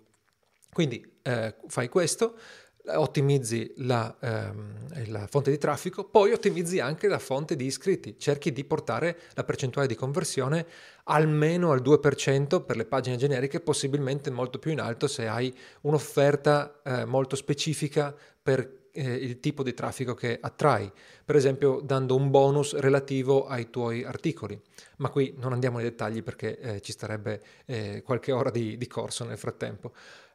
Quindi 0.71 1.17
fai 1.67 1.89
questo, 1.89 2.35
ottimizzi 2.97 3.73
la, 3.77 4.15
ehm, 4.19 5.09
la, 5.11 5.27
fonte 5.27 5.51
di 5.51 5.57
traffico, 5.57 6.05
poi 6.05 6.31
ottimizzi 6.31 6.79
anche 6.79 7.07
la 7.07 7.19
fonte 7.19 7.55
di 7.55 7.65
iscritti, 7.65 8.17
cerchi 8.17 8.51
di 8.51 8.63
portare 8.63 9.17
la 9.33 9.43
percentuale 9.43 9.87
di 9.87 9.95
conversione 9.95 10.65
almeno 11.05 11.71
al 11.71 11.81
2% 11.81 12.63
per 12.65 12.75
le 12.75 12.85
pagine 12.85 13.17
generiche, 13.17 13.59
possibilmente 13.59 14.29
molto 14.29 14.59
più 14.59 14.71
in 14.71 14.79
alto 14.79 15.07
se 15.07 15.27
hai 15.27 15.53
un'offerta 15.81 16.81
eh, 16.83 17.05
molto 17.05 17.35
specifica 17.35 18.15
per 18.41 18.77
eh, 18.91 19.13
il 19.13 19.39
tipo 19.39 19.63
di 19.63 19.73
traffico 19.73 20.13
che 20.13 20.37
attrai, 20.39 20.91
per 21.23 21.35
esempio 21.35 21.81
dando 21.83 22.15
un 22.15 22.29
bonus 22.29 22.75
relativo 22.75 23.47
ai 23.47 23.69
tuoi 23.69 24.03
articoli. 24.03 24.59
Ma 24.97 25.09
qui 25.09 25.33
non 25.37 25.53
andiamo 25.53 25.77
nei 25.77 25.89
dettagli 25.89 26.21
perché 26.21 26.59
eh, 26.59 26.81
ci 26.81 26.91
starebbe 26.91 27.41
eh, 27.65 28.01
qualche 28.03 28.31
ora 28.31 28.49
di, 28.49 28.77
di 28.77 28.87
corso 28.87 29.23
nel 29.25 29.37
frattempo. 29.37 29.93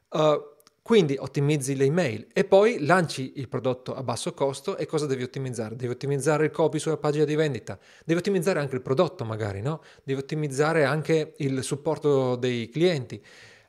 Uh, 0.09 0.53
quindi 0.85 1.17
ottimizzi 1.17 1.75
le 1.75 1.85
email 1.85 2.27
e 2.31 2.43
poi 2.43 2.85
lanci 2.85 3.33
il 3.37 3.49
prodotto 3.49 3.95
a 3.95 4.03
basso 4.03 4.35
costo 4.35 4.77
e 4.77 4.85
cosa 4.85 5.07
devi 5.07 5.23
ottimizzare? 5.23 5.75
Devi 5.75 5.93
ottimizzare 5.93 6.45
il 6.45 6.51
copy 6.51 6.77
sulla 6.77 6.97
pagina 6.97 7.25
di 7.25 7.33
vendita, 7.33 7.79
devi 8.05 8.19
ottimizzare 8.19 8.59
anche 8.59 8.75
il 8.75 8.83
prodotto 8.83 9.25
magari, 9.25 9.61
no? 9.61 9.81
Devi 10.03 10.19
ottimizzare 10.19 10.83
anche 10.83 11.33
il 11.37 11.63
supporto 11.63 12.35
dei 12.35 12.69
clienti, 12.69 13.19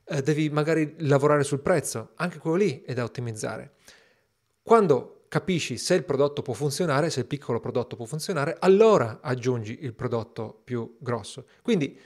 eh, 0.05 0.21
devi 0.21 0.51
magari 0.51 0.95
lavorare 0.99 1.43
sul 1.43 1.61
prezzo, 1.61 2.11
anche 2.17 2.39
quello 2.39 2.57
lì 2.57 2.83
è 2.83 2.93
da 2.93 3.05
ottimizzare. 3.05 3.73
Quando 4.63 5.25
capisci 5.29 5.79
se 5.79 5.95
il 5.95 6.05
prodotto 6.05 6.43
può 6.43 6.53
funzionare, 6.53 7.09
se 7.09 7.21
il 7.21 7.27
piccolo 7.27 7.61
prodotto 7.61 7.97
può 7.97 8.05
funzionare, 8.05 8.57
allora 8.61 9.21
aggiungi 9.23 9.79
il 9.85 9.95
prodotto 9.95 10.61
più 10.65 10.99
grosso. 11.01 11.47
Quindi 11.63 11.99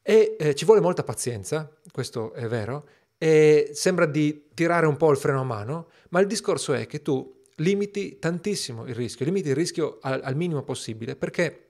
e, 0.00 0.36
eh, 0.38 0.54
ci 0.54 0.64
vuole 0.64 0.80
molta 0.80 1.02
pazienza, 1.02 1.70
questo 1.90 2.32
è 2.32 2.46
vero, 2.46 2.88
e 3.24 3.70
sembra 3.72 4.04
di 4.04 4.48
tirare 4.52 4.84
un 4.84 4.98
po' 4.98 5.10
il 5.10 5.16
freno 5.16 5.40
a 5.40 5.44
mano, 5.44 5.88
ma 6.10 6.20
il 6.20 6.26
discorso 6.26 6.74
è 6.74 6.86
che 6.86 7.00
tu 7.00 7.40
limiti 7.56 8.18
tantissimo 8.18 8.84
il 8.84 8.94
rischio, 8.94 9.24
limiti 9.24 9.48
il 9.48 9.54
rischio 9.54 9.96
al, 10.02 10.20
al 10.22 10.36
minimo 10.36 10.62
possibile 10.62 11.16
perché 11.16 11.68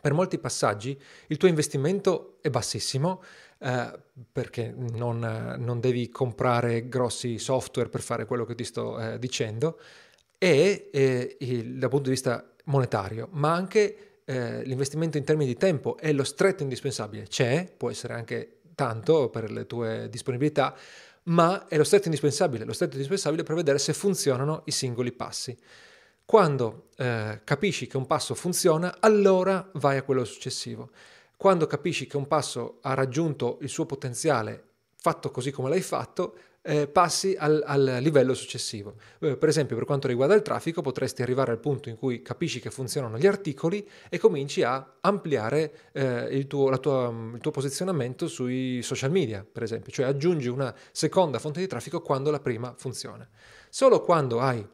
per 0.00 0.12
molti 0.12 0.38
passaggi 0.38 0.96
il 1.26 1.36
tuo 1.38 1.48
investimento 1.48 2.38
è 2.40 2.50
bassissimo 2.50 3.20
eh, 3.58 3.98
perché 4.30 4.72
non, 4.76 5.56
non, 5.58 5.80
devi 5.80 6.08
comprare 6.08 6.88
grossi 6.88 7.36
software 7.40 7.88
per 7.88 8.00
fare 8.00 8.24
quello 8.24 8.44
che 8.44 8.54
ti 8.54 8.62
sto 8.62 8.96
eh, 9.00 9.18
dicendo 9.18 9.80
e 10.38 10.88
eh, 10.92 11.36
il, 11.40 11.78
dal 11.78 11.90
punto 11.90 12.04
di 12.04 12.10
vista 12.10 12.48
monetario, 12.66 13.26
ma 13.32 13.52
anche 13.52 14.20
eh, 14.24 14.62
l'investimento 14.62 15.18
in 15.18 15.24
termini 15.24 15.50
di 15.50 15.56
tempo 15.56 15.96
è 15.96 16.12
lo 16.12 16.22
stretto 16.22 16.62
indispensabile. 16.62 17.24
C'è, 17.24 17.72
può 17.76 17.90
essere 17.90 18.14
anche 18.14 18.58
tanto 18.82 19.28
per 19.28 19.52
le 19.52 19.64
tue 19.64 20.08
disponibilità, 20.10 20.74
ma 21.24 21.68
è 21.68 21.76
lo 21.76 21.84
stretto 21.84 22.06
indispensabile, 22.06 22.64
lo 22.64 22.72
stretto 22.72 22.94
indispensabile 22.94 23.44
per 23.44 23.54
vedere 23.54 23.78
se 23.78 23.92
funzionano 23.92 24.62
i 24.64 24.72
singoli 24.72 25.12
passi. 25.12 25.56
Quando 26.24 26.88
eh, 26.96 27.42
capisci 27.44 27.86
che 27.86 27.96
un 27.96 28.08
passo 28.08 28.34
funziona, 28.34 28.96
allora 28.98 29.70
vai 29.74 29.98
a 29.98 30.02
quello 30.02 30.24
successivo. 30.24 30.90
Quando 31.36 31.68
capisci 31.68 32.08
che 32.08 32.16
un 32.16 32.26
passo 32.26 32.78
ha 32.82 32.94
raggiunto 32.94 33.58
il 33.60 33.68
suo 33.68 33.86
potenziale 33.86 34.70
fatto 34.96 35.30
così 35.30 35.52
come 35.52 35.68
l'hai 35.68 35.80
fatto, 35.80 36.36
eh, 36.62 36.86
passi 36.86 37.34
al, 37.38 37.62
al, 37.66 37.98
livello 38.00 38.34
successivo. 38.34 38.94
Eh, 39.18 39.36
per 39.36 39.48
esempio, 39.48 39.76
per 39.76 39.84
quanto 39.84 40.06
riguarda 40.06 40.34
il 40.34 40.42
traffico, 40.42 40.80
potresti 40.80 41.22
arrivare 41.22 41.50
al 41.50 41.58
punto 41.58 41.88
in 41.88 41.96
cui 41.96 42.22
capisci 42.22 42.60
che 42.60 42.70
funzionano 42.70 43.18
gli 43.18 43.26
articoli 43.26 43.86
e 44.08 44.18
cominci 44.18 44.62
a 44.62 44.94
ampliare 45.00 45.90
eh, 45.92 46.28
il, 46.30 46.46
tuo, 46.46 46.78
tua, 46.78 47.12
il, 47.34 47.40
tuo, 47.40 47.50
posizionamento 47.50 48.28
sui 48.28 48.80
social 48.82 49.10
media, 49.10 49.44
per 49.50 49.62
esempio, 49.62 49.92
cioè 49.92 50.06
aggiungi 50.06 50.48
una 50.48 50.74
seconda 50.92 51.38
fonte 51.38 51.60
di 51.60 51.66
traffico 51.66 52.00
quando 52.00 52.30
la 52.30 52.40
prima 52.40 52.74
funziona. 52.76 53.28
Solo 53.68 54.00
quando 54.00 54.40
hai 54.40 54.66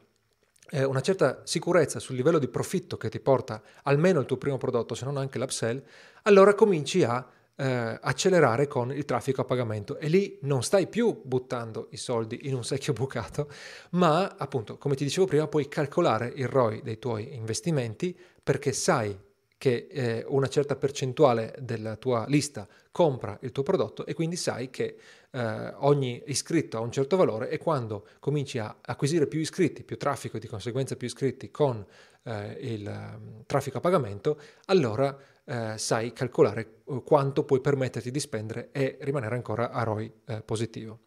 eh, 0.70 0.84
una 0.84 1.00
certa 1.00 1.40
sicurezza 1.44 1.98
sul 1.98 2.16
livello 2.16 2.38
di 2.38 2.48
profitto 2.48 2.96
che 2.98 3.08
ti 3.08 3.20
porta 3.20 3.62
almeno 3.84 4.20
il 4.20 4.26
tuo 4.26 4.36
primo 4.36 4.58
prodotto, 4.58 4.94
se 4.94 5.06
non 5.06 5.16
anche 5.16 5.38
l'upsell, 5.38 5.82
allora 6.24 6.54
cominci 6.54 7.02
a 7.02 7.26
eh, 7.60 7.98
accelerare 8.00 8.68
con 8.68 8.92
il 8.92 9.04
traffico 9.04 9.40
a 9.40 9.44
pagamento. 9.44 9.98
E 9.98 10.08
lì 10.08 10.38
non 10.42 10.62
stai 10.62 10.86
più 10.86 11.20
buttando 11.24 11.88
i 11.90 11.96
soldi 11.96 12.40
in 12.42 12.54
un 12.54 12.64
secchio 12.64 12.92
bucato, 12.92 13.50
ma 13.90 14.36
appunto, 14.38 14.78
come 14.78 14.94
ti 14.94 15.04
dicevo 15.04 15.26
prima, 15.26 15.48
puoi 15.48 15.68
calcolare 15.68 16.32
il 16.34 16.46
ROI 16.46 16.82
dei 16.82 16.98
tuoi 16.98 17.34
investimenti 17.34 18.16
perché 18.42 18.72
sai 18.72 19.26
che 19.58 19.88
eh, 19.90 20.24
una 20.28 20.46
certa 20.46 20.76
percentuale 20.76 21.52
della 21.58 21.96
tua 21.96 22.24
lista 22.28 22.66
compra 22.92 23.36
il 23.42 23.50
tuo 23.50 23.64
prodotto 23.64 24.06
e 24.06 24.14
quindi 24.14 24.36
sai 24.36 24.70
che 24.70 24.96
eh, 25.30 25.72
ogni 25.78 26.22
iscritto 26.26 26.76
ha 26.76 26.80
un 26.80 26.92
certo 26.92 27.16
valore 27.16 27.50
e 27.50 27.58
quando 27.58 28.06
cominci 28.20 28.58
a 28.58 28.76
acquisire 28.80 29.26
più 29.26 29.40
iscritti, 29.40 29.82
più 29.82 29.98
traffico 29.98 30.36
e 30.36 30.40
di 30.40 30.46
conseguenza 30.46 30.94
più 30.94 31.08
iscritti 31.08 31.50
con 31.50 31.84
eh, 32.22 32.56
il 32.60 32.86
um, 32.86 33.42
traffico 33.46 33.78
a 33.78 33.80
pagamento, 33.80 34.40
allora 34.66 35.16
eh, 35.48 35.78
sai 35.78 36.12
calcolare 36.12 36.82
eh, 36.84 37.02
quanto 37.04 37.42
puoi 37.44 37.60
permetterti 37.60 38.10
di 38.10 38.20
spendere 38.20 38.68
e 38.70 38.98
rimanere 39.00 39.34
ancora 39.34 39.70
a 39.70 39.82
ROI 39.82 40.12
eh, 40.26 40.42
positivo. 40.42 41.00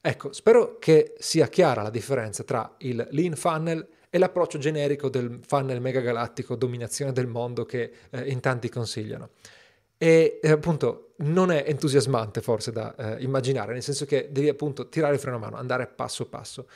Ecco, 0.00 0.32
spero 0.32 0.78
che 0.78 1.14
sia 1.18 1.48
chiara 1.48 1.82
la 1.82 1.90
differenza 1.90 2.42
tra 2.44 2.74
il 2.78 3.06
lean 3.10 3.34
funnel 3.34 3.86
e 4.08 4.18
l'approccio 4.18 4.58
generico 4.58 5.08
del 5.08 5.40
funnel 5.46 5.80
megagalattico 5.80 6.54
dominazione 6.54 7.12
del 7.12 7.26
mondo 7.26 7.66
che 7.66 7.92
eh, 8.10 8.30
in 8.30 8.40
tanti 8.40 8.68
consigliano. 8.68 9.30
E 9.98 10.38
eh, 10.40 10.50
appunto 10.50 11.14
non 11.18 11.50
è 11.50 11.64
entusiasmante 11.66 12.40
forse 12.40 12.72
da 12.72 12.94
eh, 12.94 13.22
immaginare, 13.22 13.72
nel 13.72 13.82
senso 13.82 14.06
che 14.06 14.28
devi 14.30 14.48
appunto 14.48 14.88
tirare 14.88 15.14
il 15.14 15.20
freno 15.20 15.36
a 15.36 15.40
mano, 15.40 15.56
andare 15.56 15.86
passo 15.88 16.26
passo 16.26 16.66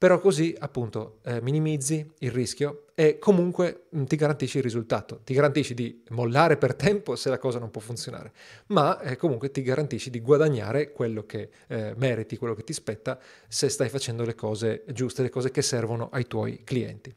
però 0.00 0.18
così 0.18 0.56
appunto 0.58 1.18
eh, 1.24 1.42
minimizzi 1.42 2.10
il 2.20 2.30
rischio 2.30 2.84
e 2.94 3.18
comunque 3.18 3.82
mh, 3.90 4.00
mm, 4.00 4.04
ti 4.04 4.16
garantisci 4.16 4.56
il 4.56 4.62
risultato, 4.62 5.20
ti 5.24 5.34
garantisci 5.34 5.74
di 5.74 6.02
mollare 6.08 6.56
per 6.56 6.74
tempo 6.74 7.16
se 7.16 7.28
la 7.28 7.36
cosa 7.36 7.58
non 7.58 7.70
può 7.70 7.82
funzionare, 7.82 8.32
ma 8.68 8.98
eh, 9.00 9.16
comunque 9.16 9.50
ti 9.50 9.60
garantisci 9.60 10.08
di 10.08 10.22
guadagnare 10.22 10.92
quello 10.92 11.26
che 11.26 11.50
eh, 11.66 11.92
meriti, 11.98 12.38
quello 12.38 12.54
che 12.54 12.64
ti 12.64 12.72
spetta 12.72 13.18
se 13.46 13.68
stai 13.68 13.90
facendo 13.90 14.24
le 14.24 14.34
cose 14.34 14.84
giuste, 14.86 15.20
le 15.20 15.28
cose 15.28 15.50
che 15.50 15.60
servono 15.60 16.08
ai 16.10 16.26
tuoi 16.26 16.62
clienti. 16.64 17.14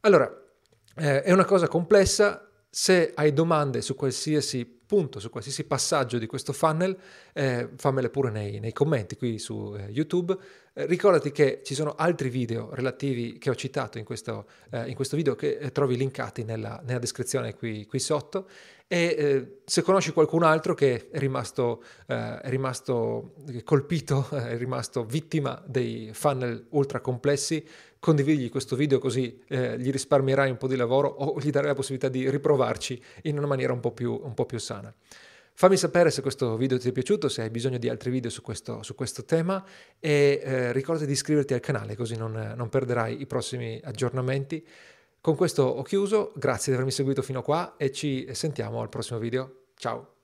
Allora, 0.00 0.28
eh, 0.96 1.22
è 1.22 1.30
una 1.30 1.44
cosa 1.44 1.68
complessa, 1.68 2.49
se 2.70 3.12
hai 3.16 3.32
domande 3.32 3.82
su 3.82 3.96
qualsiasi 3.96 4.78
punto, 4.90 5.20
su 5.20 5.30
qualsiasi 5.30 5.64
passaggio 5.64 6.18
di 6.18 6.26
questo 6.26 6.52
funnel, 6.52 6.96
eh, 7.32 7.68
fammele 7.76 8.10
pure 8.10 8.30
nei, 8.30 8.58
nei, 8.58 8.72
commenti 8.72 9.16
qui 9.16 9.38
su 9.38 9.76
eh, 9.76 9.84
YouTube. 9.90 10.36
Eh, 10.72 10.86
ricordati 10.86 11.30
che 11.30 11.62
ci 11.64 11.74
sono 11.74 11.94
altri 11.96 12.28
video 12.28 12.72
relativi 12.72 13.38
che 13.38 13.50
ho 13.50 13.54
citato 13.54 13.98
in 13.98 14.04
questo, 14.04 14.46
eh, 14.70 14.88
in 14.88 14.94
questo 14.96 15.14
video 15.14 15.36
che 15.36 15.58
eh, 15.58 15.70
trovi 15.70 15.96
linkati 15.96 16.42
nella, 16.42 16.80
nella 16.84 16.98
descrizione 16.98 17.54
qui, 17.54 17.86
qui, 17.86 18.00
sotto 18.00 18.48
e 18.88 19.14
eh, 19.16 19.60
se 19.64 19.82
conosci 19.82 20.10
qualcun 20.10 20.42
altro 20.42 20.74
che 20.74 21.08
è 21.10 21.18
rimasto, 21.18 21.84
è 22.06 22.40
rimasto 22.46 23.34
colpito, 23.62 24.28
è 24.34 24.56
rimasto 24.56 25.04
vittima 25.04 25.62
dei 25.64 26.10
funnel 26.12 26.66
ultra 26.70 27.00
complessi, 27.00 27.64
condividigli 28.00 28.48
questo 28.48 28.74
video 28.74 28.98
così 28.98 29.40
eh, 29.46 29.78
gli 29.78 29.90
risparmierai 29.90 30.50
un 30.50 30.56
po' 30.56 30.66
di 30.66 30.74
lavoro 30.74 31.08
o 31.08 31.38
gli 31.38 31.50
darai 31.50 31.68
la 31.68 31.74
possibilità 31.74 32.08
di 32.08 32.28
riprovarci 32.28 33.00
in 33.22 33.38
una 33.38 33.46
maniera 33.46 33.72
un 33.72 33.80
po' 33.80 33.92
più, 33.92 34.18
un 34.22 34.34
po 34.34 34.46
più 34.46 34.58
sana. 34.58 34.92
Fammi 35.52 35.76
sapere 35.76 36.10
se 36.10 36.22
questo 36.22 36.56
video 36.56 36.78
ti 36.78 36.88
è 36.88 36.92
piaciuto, 36.92 37.28
se 37.28 37.42
hai 37.42 37.50
bisogno 37.50 37.76
di 37.76 37.90
altri 37.90 38.10
video 38.10 38.30
su 38.30 38.40
questo, 38.40 38.82
su 38.82 38.94
questo 38.94 39.24
tema 39.24 39.62
e 39.98 40.40
eh, 40.42 40.72
ricordati 40.72 41.06
di 41.06 41.12
iscriverti 41.12 41.52
al 41.52 41.60
canale 41.60 41.94
così 41.96 42.16
non, 42.16 42.54
non 42.56 42.68
perderai 42.70 43.20
i 43.20 43.26
prossimi 43.26 43.78
aggiornamenti. 43.84 44.66
Con 45.20 45.36
questo 45.36 45.64
ho 45.64 45.82
chiuso, 45.82 46.32
grazie 46.34 46.72
di 46.72 46.78
avermi 46.78 46.90
seguito 46.90 47.20
fino 47.20 47.40
a 47.40 47.42
qua 47.42 47.74
e 47.76 47.92
ci 47.92 48.26
sentiamo 48.32 48.80
al 48.80 48.88
prossimo 48.88 49.18
video. 49.18 49.66
Ciao! 49.76 50.19